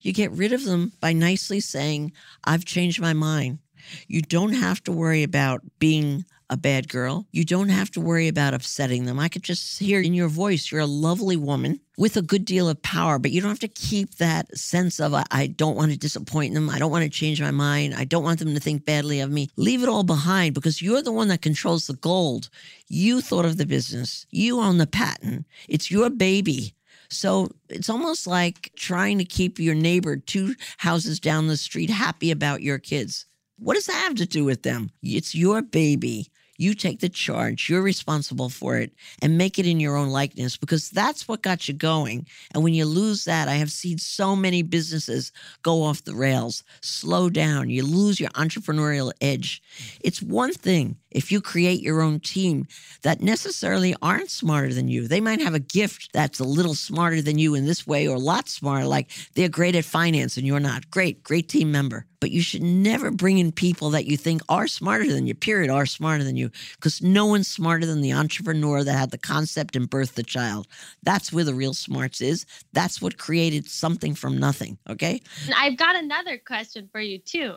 You 0.00 0.12
get 0.12 0.32
rid 0.32 0.52
of 0.52 0.64
them 0.64 0.92
by 1.00 1.12
nicely 1.12 1.60
saying, 1.60 2.12
I've 2.44 2.64
changed 2.64 3.00
my 3.00 3.12
mind. 3.12 3.60
You 4.06 4.20
don't 4.20 4.52
have 4.52 4.82
to 4.84 4.92
worry 4.92 5.22
about 5.22 5.62
being 5.78 6.24
a 6.52 6.56
bad 6.58 6.86
girl. 6.86 7.26
You 7.32 7.46
don't 7.46 7.70
have 7.70 7.90
to 7.92 8.00
worry 8.00 8.28
about 8.28 8.52
upsetting 8.52 9.06
them. 9.06 9.18
I 9.18 9.30
could 9.30 9.42
just 9.42 9.78
hear 9.78 10.02
in 10.02 10.12
your 10.12 10.28
voice, 10.28 10.70
you're 10.70 10.82
a 10.82 10.86
lovely 10.86 11.34
woman 11.34 11.80
with 11.96 12.18
a 12.18 12.22
good 12.22 12.44
deal 12.44 12.68
of 12.68 12.82
power, 12.82 13.18
but 13.18 13.30
you 13.30 13.40
don't 13.40 13.48
have 13.48 13.58
to 13.60 13.68
keep 13.68 14.16
that 14.16 14.54
sense 14.56 15.00
of, 15.00 15.14
I 15.14 15.46
don't 15.46 15.76
want 15.76 15.92
to 15.92 15.98
disappoint 15.98 16.52
them. 16.52 16.68
I 16.68 16.78
don't 16.78 16.90
want 16.90 17.04
to 17.04 17.10
change 17.10 17.40
my 17.40 17.50
mind. 17.50 17.94
I 17.94 18.04
don't 18.04 18.22
want 18.22 18.38
them 18.38 18.52
to 18.52 18.60
think 18.60 18.84
badly 18.84 19.20
of 19.20 19.30
me. 19.30 19.48
Leave 19.56 19.82
it 19.82 19.88
all 19.88 20.04
behind 20.04 20.52
because 20.52 20.82
you're 20.82 21.00
the 21.00 21.10
one 21.10 21.28
that 21.28 21.40
controls 21.40 21.86
the 21.86 21.94
gold. 21.94 22.50
You 22.88 23.22
thought 23.22 23.46
of 23.46 23.56
the 23.56 23.64
business, 23.64 24.26
you 24.30 24.60
own 24.60 24.76
the 24.76 24.86
patent, 24.86 25.46
it's 25.70 25.90
your 25.90 26.10
baby. 26.10 26.74
So 27.08 27.50
it's 27.70 27.88
almost 27.88 28.26
like 28.26 28.72
trying 28.76 29.16
to 29.18 29.24
keep 29.24 29.58
your 29.58 29.74
neighbor 29.74 30.16
two 30.16 30.54
houses 30.76 31.18
down 31.18 31.46
the 31.46 31.56
street 31.56 31.88
happy 31.88 32.30
about 32.30 32.62
your 32.62 32.78
kids. 32.78 33.24
What 33.58 33.74
does 33.74 33.86
that 33.86 33.92
have 33.92 34.16
to 34.16 34.26
do 34.26 34.44
with 34.44 34.62
them? 34.64 34.90
It's 35.02 35.34
your 35.34 35.62
baby. 35.62 36.28
You 36.58 36.74
take 36.74 37.00
the 37.00 37.08
charge, 37.08 37.68
you're 37.68 37.82
responsible 37.82 38.48
for 38.48 38.76
it, 38.76 38.92
and 39.20 39.38
make 39.38 39.58
it 39.58 39.66
in 39.66 39.80
your 39.80 39.96
own 39.96 40.10
likeness 40.10 40.56
because 40.56 40.90
that's 40.90 41.26
what 41.26 41.42
got 41.42 41.66
you 41.66 41.74
going. 41.74 42.26
And 42.52 42.62
when 42.62 42.74
you 42.74 42.84
lose 42.84 43.24
that, 43.24 43.48
I 43.48 43.54
have 43.54 43.72
seen 43.72 43.98
so 43.98 44.36
many 44.36 44.62
businesses 44.62 45.32
go 45.62 45.82
off 45.82 46.04
the 46.04 46.14
rails, 46.14 46.62
slow 46.80 47.30
down, 47.30 47.70
you 47.70 47.84
lose 47.84 48.20
your 48.20 48.30
entrepreneurial 48.30 49.12
edge. 49.20 49.62
It's 50.02 50.22
one 50.22 50.52
thing 50.52 50.96
if 51.14 51.30
you 51.30 51.40
create 51.40 51.80
your 51.80 52.00
own 52.00 52.20
team 52.20 52.66
that 53.02 53.20
necessarily 53.20 53.94
aren't 54.02 54.30
smarter 54.30 54.72
than 54.72 54.88
you. 54.88 55.06
They 55.06 55.20
might 55.20 55.40
have 55.40 55.54
a 55.54 55.60
gift 55.60 56.10
that's 56.12 56.40
a 56.40 56.44
little 56.44 56.74
smarter 56.74 57.22
than 57.22 57.38
you 57.38 57.54
in 57.54 57.66
this 57.66 57.86
way 57.86 58.08
or 58.08 58.16
a 58.16 58.20
lot 58.20 58.48
smarter, 58.48 58.86
like 58.86 59.10
they're 59.34 59.48
great 59.48 59.74
at 59.74 59.84
finance 59.84 60.36
and 60.36 60.46
you're 60.46 60.60
not. 60.60 60.90
Great, 60.90 61.22
great 61.22 61.48
team 61.48 61.70
member. 61.70 62.06
But 62.20 62.30
you 62.30 62.40
should 62.40 62.62
never 62.62 63.10
bring 63.10 63.38
in 63.38 63.50
people 63.50 63.90
that 63.90 64.06
you 64.06 64.16
think 64.16 64.42
are 64.48 64.68
smarter 64.68 65.12
than 65.12 65.26
you, 65.26 65.34
period, 65.34 65.70
are 65.70 65.86
smarter 65.86 66.22
than 66.22 66.36
you, 66.36 66.52
because 66.76 67.02
no 67.02 67.26
one's 67.26 67.48
smarter 67.48 67.84
than 67.84 68.00
the 68.00 68.12
entrepreneur 68.12 68.84
that 68.84 68.92
had 68.92 69.10
the 69.10 69.18
concept 69.18 69.74
and 69.74 69.90
birthed 69.90 70.14
the 70.14 70.22
child. 70.22 70.68
That's 71.02 71.32
where 71.32 71.42
the 71.42 71.52
real 71.52 71.74
smarts 71.74 72.20
is. 72.20 72.46
That's 72.72 73.02
what 73.02 73.18
created 73.18 73.66
something 73.66 74.14
from 74.14 74.38
nothing. 74.38 74.78
Okay. 74.88 75.20
I've 75.56 75.76
got 75.76 75.96
another 75.96 76.38
question 76.38 76.88
for 76.92 77.00
you, 77.00 77.18
too. 77.18 77.56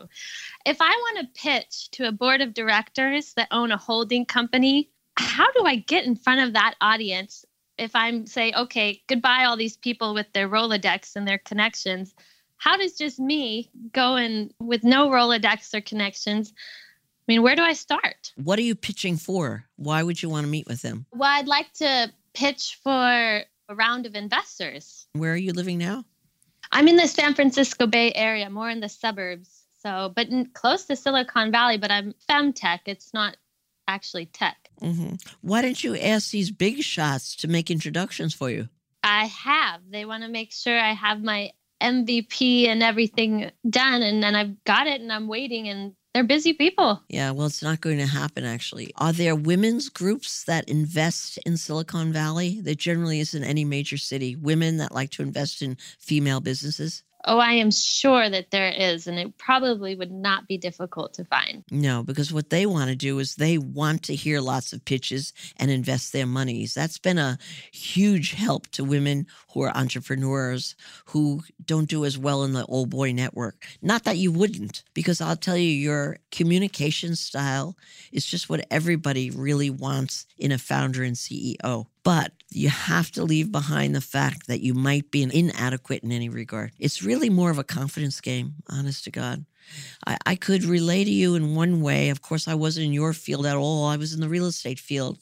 If 0.64 0.78
I 0.80 0.90
want 0.90 1.18
to 1.20 1.40
pitch 1.40 1.92
to 1.92 2.08
a 2.08 2.12
board 2.12 2.40
of 2.40 2.52
directors 2.52 3.34
that 3.34 3.45
own 3.50 3.72
a 3.72 3.76
holding 3.76 4.24
company, 4.24 4.90
how 5.16 5.50
do 5.52 5.64
I 5.64 5.76
get 5.76 6.04
in 6.04 6.16
front 6.16 6.40
of 6.40 6.52
that 6.52 6.74
audience 6.80 7.44
if 7.78 7.94
I'm 7.94 8.26
say, 8.26 8.52
okay, 8.52 9.02
goodbye 9.06 9.44
all 9.44 9.56
these 9.56 9.76
people 9.76 10.14
with 10.14 10.32
their 10.32 10.48
Rolodex 10.48 11.16
and 11.16 11.26
their 11.26 11.38
connections? 11.38 12.14
How 12.58 12.76
does 12.76 12.94
just 12.94 13.18
me 13.18 13.70
go 13.92 14.16
in 14.16 14.52
with 14.60 14.82
no 14.82 15.08
Rolodex 15.08 15.74
or 15.74 15.80
connections? 15.80 16.52
I 16.56 17.32
mean, 17.32 17.42
where 17.42 17.56
do 17.56 17.62
I 17.62 17.72
start? 17.72 18.32
What 18.36 18.58
are 18.58 18.62
you 18.62 18.74
pitching 18.74 19.16
for? 19.16 19.64
Why 19.76 20.02
would 20.02 20.22
you 20.22 20.30
want 20.30 20.44
to 20.44 20.50
meet 20.50 20.66
with 20.66 20.82
them? 20.82 21.06
Well, 21.12 21.30
I'd 21.30 21.48
like 21.48 21.72
to 21.74 22.12
pitch 22.34 22.78
for 22.82 22.90
a 22.90 23.74
round 23.74 24.06
of 24.06 24.14
investors. 24.14 25.06
Where 25.12 25.32
are 25.32 25.36
you 25.36 25.52
living 25.52 25.78
now? 25.78 26.04
I'm 26.72 26.88
in 26.88 26.96
the 26.96 27.08
San 27.08 27.34
Francisco 27.34 27.86
Bay 27.86 28.12
Area, 28.14 28.48
more 28.50 28.70
in 28.70 28.80
the 28.80 28.88
suburbs. 28.88 29.55
So, 29.86 30.12
but 30.16 30.26
close 30.52 30.84
to 30.86 30.96
Silicon 30.96 31.52
Valley, 31.52 31.78
but 31.78 31.92
I'm 31.92 32.12
femtech. 32.28 32.80
It's 32.86 33.14
not 33.14 33.36
actually 33.86 34.26
tech. 34.26 34.68
Mm-hmm. 34.82 35.14
Why 35.42 35.62
don't 35.62 35.84
you 35.84 35.96
ask 35.96 36.32
these 36.32 36.50
big 36.50 36.82
shots 36.82 37.36
to 37.36 37.48
make 37.48 37.70
introductions 37.70 38.34
for 38.34 38.50
you? 38.50 38.68
I 39.04 39.26
have. 39.26 39.82
They 39.88 40.04
want 40.04 40.24
to 40.24 40.28
make 40.28 40.52
sure 40.52 40.76
I 40.76 40.92
have 40.92 41.22
my 41.22 41.52
MVP 41.80 42.66
and 42.66 42.82
everything 42.82 43.52
done, 43.70 44.02
and 44.02 44.20
then 44.24 44.34
I've 44.34 44.64
got 44.64 44.88
it, 44.88 45.00
and 45.00 45.12
I'm 45.12 45.28
waiting, 45.28 45.68
and 45.68 45.92
they're 46.14 46.24
busy 46.24 46.52
people. 46.52 47.00
Yeah, 47.08 47.30
well, 47.30 47.46
it's 47.46 47.62
not 47.62 47.80
going 47.80 47.98
to 47.98 48.06
happen 48.06 48.44
actually. 48.44 48.92
Are 48.96 49.12
there 49.12 49.36
women's 49.36 49.88
groups 49.88 50.42
that 50.44 50.68
invest 50.68 51.38
in 51.46 51.58
Silicon 51.58 52.12
Valley? 52.12 52.60
There 52.60 52.74
generally 52.74 53.20
isn't 53.20 53.44
any 53.44 53.64
major 53.64 53.98
city. 53.98 54.34
Women 54.34 54.78
that 54.78 54.92
like 54.92 55.10
to 55.10 55.22
invest 55.22 55.62
in 55.62 55.76
female 56.00 56.40
businesses? 56.40 57.04
Oh, 57.28 57.38
I 57.38 57.54
am 57.54 57.72
sure 57.72 58.30
that 58.30 58.52
there 58.52 58.68
is, 58.68 59.08
and 59.08 59.18
it 59.18 59.36
probably 59.36 59.96
would 59.96 60.12
not 60.12 60.46
be 60.46 60.56
difficult 60.56 61.12
to 61.14 61.24
find. 61.24 61.64
No, 61.72 62.04
because 62.04 62.32
what 62.32 62.50
they 62.50 62.66
want 62.66 62.88
to 62.90 62.96
do 62.96 63.18
is 63.18 63.34
they 63.34 63.58
want 63.58 64.04
to 64.04 64.14
hear 64.14 64.40
lots 64.40 64.72
of 64.72 64.84
pitches 64.84 65.32
and 65.56 65.70
invest 65.70 66.12
their 66.12 66.26
monies. 66.26 66.72
That's 66.72 66.98
been 66.98 67.18
a 67.18 67.38
huge 67.72 68.32
help 68.32 68.68
to 68.68 68.84
women 68.84 69.26
who 69.52 69.62
are 69.62 69.76
entrepreneurs 69.76 70.76
who 71.06 71.42
don't 71.64 71.88
do 71.88 72.04
as 72.04 72.16
well 72.16 72.44
in 72.44 72.52
the 72.52 72.64
old 72.66 72.90
boy 72.90 73.12
network. 73.12 73.66
Not 73.82 74.04
that 74.04 74.18
you 74.18 74.30
wouldn't, 74.30 74.84
because 74.94 75.20
I'll 75.20 75.36
tell 75.36 75.56
you, 75.56 75.70
your 75.70 76.18
communication 76.30 77.16
style 77.16 77.76
is 78.12 78.24
just 78.24 78.48
what 78.48 78.66
everybody 78.70 79.30
really 79.30 79.70
wants 79.70 80.26
in 80.38 80.52
a 80.52 80.58
founder 80.58 81.02
and 81.02 81.16
CEO. 81.16 81.86
But 82.06 82.30
you 82.52 82.68
have 82.68 83.10
to 83.12 83.24
leave 83.24 83.50
behind 83.50 83.92
the 83.92 84.00
fact 84.00 84.46
that 84.46 84.60
you 84.60 84.74
might 84.74 85.10
be 85.10 85.24
inadequate 85.24 86.04
in 86.04 86.12
any 86.12 86.28
regard. 86.28 86.70
It's 86.78 87.02
really 87.02 87.28
more 87.28 87.50
of 87.50 87.58
a 87.58 87.64
confidence 87.64 88.20
game, 88.20 88.54
honest 88.68 89.02
to 89.04 89.10
God. 89.10 89.44
I, 90.06 90.16
I 90.24 90.36
could 90.36 90.62
relay 90.62 91.02
to 91.02 91.10
you 91.10 91.34
in 91.34 91.56
one 91.56 91.80
way. 91.80 92.10
Of 92.10 92.22
course, 92.22 92.46
I 92.46 92.54
wasn't 92.54 92.86
in 92.86 92.92
your 92.92 93.12
field 93.12 93.44
at 93.44 93.56
all, 93.56 93.86
I 93.86 93.96
was 93.96 94.14
in 94.14 94.20
the 94.20 94.28
real 94.28 94.46
estate 94.46 94.78
field. 94.78 95.18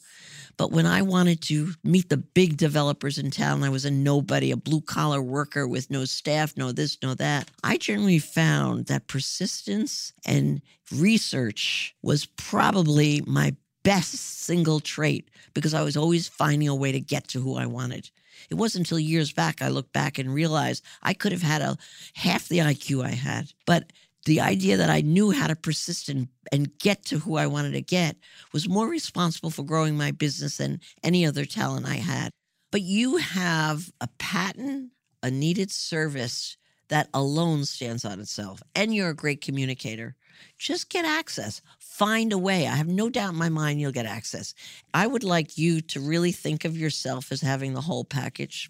But 0.57 0.71
when 0.71 0.85
I 0.85 1.01
wanted 1.01 1.41
to 1.45 1.73
meet 1.83 2.09
the 2.09 2.17
big 2.17 2.55
developers 2.55 3.17
in 3.17 3.31
town, 3.31 3.63
I 3.63 3.69
was 3.69 3.85
a 3.85 3.89
nobody, 3.89 4.51
a 4.51 4.55
blue 4.55 4.81
collar 4.81 5.23
worker 5.23 5.67
with 5.67 5.89
no 5.89 6.05
staff, 6.05 6.55
no 6.55 6.71
this, 6.71 6.99
no 7.01 7.15
that. 7.15 7.49
I 7.63 7.77
generally 7.77 8.19
found 8.19 8.85
that 8.85 9.07
persistence 9.07 10.13
and 10.23 10.61
research 10.91 11.95
was 12.03 12.27
probably 12.27 13.23
my 13.25 13.55
best 13.85 14.15
single 14.15 14.79
trait 14.79 15.29
because 15.53 15.75
I 15.75 15.83
was 15.83 15.95
always 15.95 16.27
finding 16.27 16.67
a 16.67 16.75
way 16.75 16.91
to 16.91 16.99
get 16.99 17.27
to 17.29 17.39
who 17.39 17.55
I 17.55 17.67
wanted. 17.67 18.09
It 18.49 18.55
wasn't 18.55 18.87
until 18.87 18.99
years 18.99 19.31
back 19.31 19.61
I 19.61 19.69
looked 19.69 19.93
back 19.93 20.17
and 20.17 20.33
realized 20.33 20.83
I 21.03 21.13
could 21.13 21.31
have 21.31 21.43
had 21.43 21.61
a 21.61 21.77
half 22.15 22.49
the 22.49 22.57
IQ 22.57 23.05
I 23.05 23.11
had, 23.11 23.53
but 23.65 23.93
the 24.25 24.41
idea 24.41 24.75
that 24.77 24.89
I 24.89 25.01
knew 25.01 25.29
how 25.29 25.45
to 25.45 25.55
persist 25.55 26.09
and, 26.09 26.27
and 26.51 26.77
get 26.79 27.05
to 27.05 27.19
who 27.19 27.37
I 27.37 27.45
wanted 27.45 27.73
to 27.73 27.81
get 27.81 28.17
was 28.51 28.67
more 28.67 28.87
responsible 28.87 29.51
for 29.51 29.63
growing 29.63 29.95
my 29.95 30.09
business 30.09 30.57
than 30.57 30.81
any 31.03 31.25
other 31.25 31.45
talent 31.45 31.87
I 31.87 31.97
had. 31.97 32.31
But 32.71 32.81
you 32.81 33.17
have 33.17 33.91
a 34.01 34.09
patent, 34.17 34.93
a 35.21 35.29
needed 35.29 35.71
service 35.71 36.57
that 36.89 37.09
alone 37.13 37.65
stands 37.65 38.05
on 38.05 38.19
itself, 38.19 38.61
and 38.75 38.93
you're 38.93 39.09
a 39.09 39.15
great 39.15 39.41
communicator. 39.41 40.15
Just 40.57 40.89
get 40.89 41.05
access. 41.05 41.61
Find 41.79 42.33
a 42.33 42.37
way. 42.37 42.67
I 42.67 42.75
have 42.75 42.87
no 42.87 43.09
doubt 43.09 43.33
in 43.33 43.39
my 43.39 43.49
mind 43.49 43.79
you'll 43.79 43.91
get 43.91 44.05
access. 44.05 44.53
I 44.93 45.07
would 45.07 45.23
like 45.23 45.57
you 45.57 45.81
to 45.81 45.99
really 45.99 46.31
think 46.31 46.65
of 46.65 46.77
yourself 46.77 47.31
as 47.31 47.41
having 47.41 47.73
the 47.73 47.81
whole 47.81 48.05
package. 48.05 48.69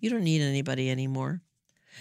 You 0.00 0.10
don't 0.10 0.24
need 0.24 0.42
anybody 0.42 0.90
anymore. 0.90 1.40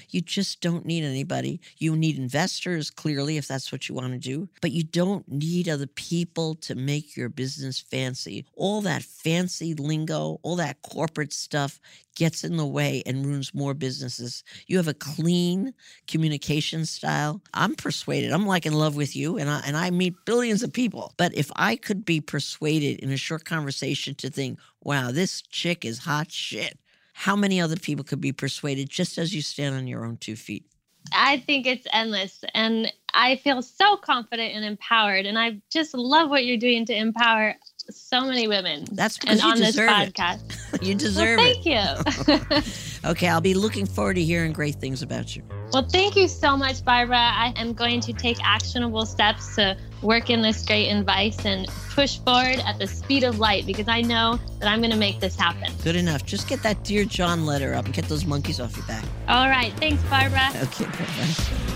You 0.10 0.22
just 0.22 0.62
don't 0.62 0.86
need 0.86 1.04
anybody. 1.04 1.60
You 1.78 1.96
need 1.96 2.18
investors, 2.18 2.90
clearly, 2.90 3.38
if 3.38 3.48
that's 3.48 3.72
what 3.72 3.90
you 3.90 3.96
want 3.96 4.14
to 4.14 4.20
do, 4.20 4.50
but 4.62 4.72
you 4.72 4.84
don't 4.84 5.28
need 5.28 5.68
other 5.70 5.88
people 5.88 6.56
to 6.56 6.76
make 6.76 7.16
your 7.16 7.30
business 7.30 7.80
fancy. 7.80 8.46
All 8.56 8.82
that 8.82 9.04
fancy 9.04 9.74
lingo, 9.74 10.40
all 10.44 10.56
that 10.58 10.82
corporate 10.82 11.34
stuff 11.34 11.80
gets 12.16 12.44
in 12.44 12.58
the 12.58 12.66
way 12.66 13.02
and 13.06 13.26
ruins 13.26 13.54
more 13.54 13.74
businesses. 13.74 14.44
You 14.68 14.78
have 14.78 14.88
a 14.88 14.94
clean 14.94 15.74
communication 16.08 16.86
style. 16.86 17.42
I'm 17.54 17.76
persuaded. 17.76 18.32
I'm 18.32 18.46
like 18.46 18.66
in 18.66 18.74
love 18.74 18.96
with 18.96 19.16
you 19.16 19.38
and 19.38 19.50
I 19.50 19.62
and 19.66 19.76
I 19.76 19.90
meet 19.90 20.26
billions 20.26 20.64
of 20.64 20.74
people. 20.74 21.14
But 21.18 21.36
if 21.36 21.52
I 21.56 21.76
could 21.76 22.06
be 22.06 22.22
persuaded 22.22 23.00
in 23.00 23.12
a 23.12 23.18
short 23.18 23.46
conversation 23.46 24.16
to 24.16 24.30
think, 24.30 24.60
wow, 24.82 25.12
this 25.12 25.42
chick 25.42 25.86
is 25.86 26.00
hot 26.00 26.32
shit 26.32 26.78
how 27.14 27.36
many 27.36 27.62
other 27.62 27.78
people 27.78 28.04
could 28.04 28.20
be 28.20 28.32
persuaded 28.32 28.90
just 28.90 29.18
as 29.18 29.34
you 29.34 29.42
stand 29.42 29.76
on 29.76 29.88
your 29.88 30.06
own 30.06 30.18
two 30.18 30.36
feet? 30.36 30.66
I 31.14 31.40
think 31.40 31.66
it's 31.66 31.86
endless. 31.92 32.44
And 32.54 32.92
I 33.14 33.36
feel 33.38 33.62
so 33.62 33.98
confident 33.98 34.54
and 34.56 34.66
empowered. 34.66 35.26
And 35.26 35.38
I 35.38 35.62
just 35.72 35.94
love 35.94 36.30
what 36.30 36.46
you're 36.46 36.58
doing 36.58 36.86
to 36.86 36.96
empower 36.96 37.56
so 37.90 38.22
many 38.22 38.48
women. 38.48 38.86
That's 38.92 39.18
because 39.18 39.42
and 39.42 39.44
you 39.44 39.50
on 39.50 39.58
deserve 39.58 39.90
this 39.90 40.08
it. 40.08 40.14
podcast. 40.14 40.82
you 40.88 40.96
deserve 40.96 41.38
well, 41.38 41.54
it. 41.56 42.24
thank 42.28 42.64
you. 43.04 43.10
okay, 43.10 43.28
I'll 43.28 43.42
be 43.42 43.54
looking 43.54 43.86
forward 43.86 44.16
to 44.16 44.24
hearing 44.24 44.54
great 44.54 44.76
things 44.76 45.02
about 45.02 45.36
you. 45.36 45.44
Well, 45.74 45.82
thank 45.82 46.16
you 46.16 46.28
so 46.28 46.56
much, 46.56 46.86
Barbara. 46.86 47.18
I 47.18 47.52
am 47.56 47.74
going 47.74 48.00
to 48.02 48.14
take 48.14 48.38
actionable 48.44 49.08
steps 49.08 49.56
to 49.56 49.76
work 50.04 50.30
in 50.30 50.44
this 50.44 50.64
great 50.64 50.90
advice 50.90 51.44
and 51.48 51.68
push 51.90 52.20
forward 52.20 52.60
at 52.60 52.78
the 52.78 52.86
speed 52.86 53.24
of 53.24 53.40
light 53.40 53.66
because 53.66 53.88
I 53.88 54.02
know 54.02 54.40
that 54.60 54.68
I'm 54.68 54.82
going 54.82 54.92
to 54.92 54.98
make 54.98 55.20
this 55.20 55.36
happen. 55.36 55.74
Good 55.84 55.96
enough. 55.96 56.28
Just 56.28 56.48
get 56.48 56.62
that 56.62 56.84
Dear 56.84 57.06
John 57.06 57.48
letter 57.48 57.74
up 57.74 57.86
and 57.86 57.94
get 57.94 58.06
those 58.06 58.24
monkeys 58.24 58.60
off 58.60 58.78
your 58.78 58.86
back. 58.86 59.04
All 59.28 59.50
right. 59.50 59.74
Thanks, 59.78 60.04
Barbara. 60.04 60.48
Okay, 60.62 60.86
bye 60.86 61.74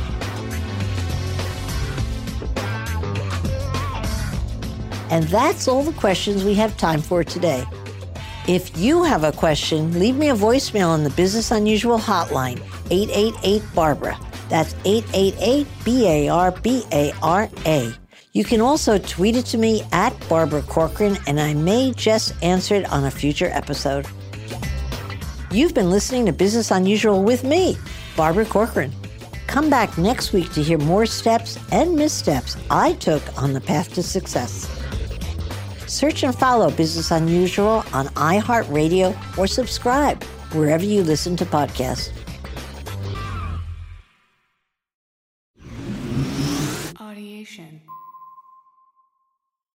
And 5.09 5.23
that's 5.29 5.67
all 5.67 5.81
the 5.81 5.93
questions 5.93 6.43
we 6.43 6.53
have 6.53 6.77
time 6.77 7.01
for 7.01 7.23
today. 7.23 7.65
If 8.47 8.77
you 8.77 9.03
have 9.03 9.23
a 9.23 9.31
question, 9.31 9.97
leave 9.99 10.15
me 10.15 10.29
a 10.29 10.35
voicemail 10.35 10.89
on 10.89 11.03
the 11.03 11.09
Business 11.09 11.51
Unusual 11.51 11.97
hotline, 11.97 12.61
888 12.89 13.63
Barbara. 13.73 14.17
That's 14.49 14.75
888 14.85 15.67
B 15.83 16.07
A 16.07 16.29
R 16.29 16.51
B 16.51 16.83
A 16.91 17.11
R 17.21 17.49
A. 17.65 17.93
You 18.33 18.43
can 18.43 18.61
also 18.61 18.97
tweet 18.99 19.35
it 19.35 19.45
to 19.47 19.57
me 19.57 19.83
at 19.91 20.13
Barbara 20.29 20.61
Corcoran, 20.61 21.17
and 21.25 21.39
I 21.39 21.53
may 21.53 21.91
just 21.93 22.33
answer 22.43 22.75
it 22.75 22.91
on 22.91 23.05
a 23.05 23.11
future 23.11 23.49
episode. 23.51 24.05
You've 25.49 25.73
been 25.73 25.89
listening 25.89 26.25
to 26.27 26.33
Business 26.33 26.69
Unusual 26.71 27.23
with 27.23 27.43
me, 27.43 27.77
Barbara 28.15 28.45
Corcoran. 28.45 28.91
Come 29.47 29.69
back 29.69 29.97
next 29.97 30.33
week 30.33 30.51
to 30.53 30.61
hear 30.61 30.77
more 30.77 31.05
steps 31.05 31.57
and 31.71 31.95
missteps 31.95 32.57
I 32.69 32.93
took 32.93 33.23
on 33.41 33.53
the 33.53 33.61
path 33.61 33.93
to 33.95 34.03
success. 34.03 34.69
Search 35.87 36.23
and 36.23 36.37
follow 36.37 36.69
Business 36.69 37.11
Unusual 37.11 37.83
on 37.93 38.07
iHeartRadio 38.09 39.37
or 39.37 39.47
subscribe 39.47 40.21
wherever 40.51 40.83
you 40.83 41.01
listen 41.01 41.37
to 41.37 41.45
podcasts. 41.45 42.11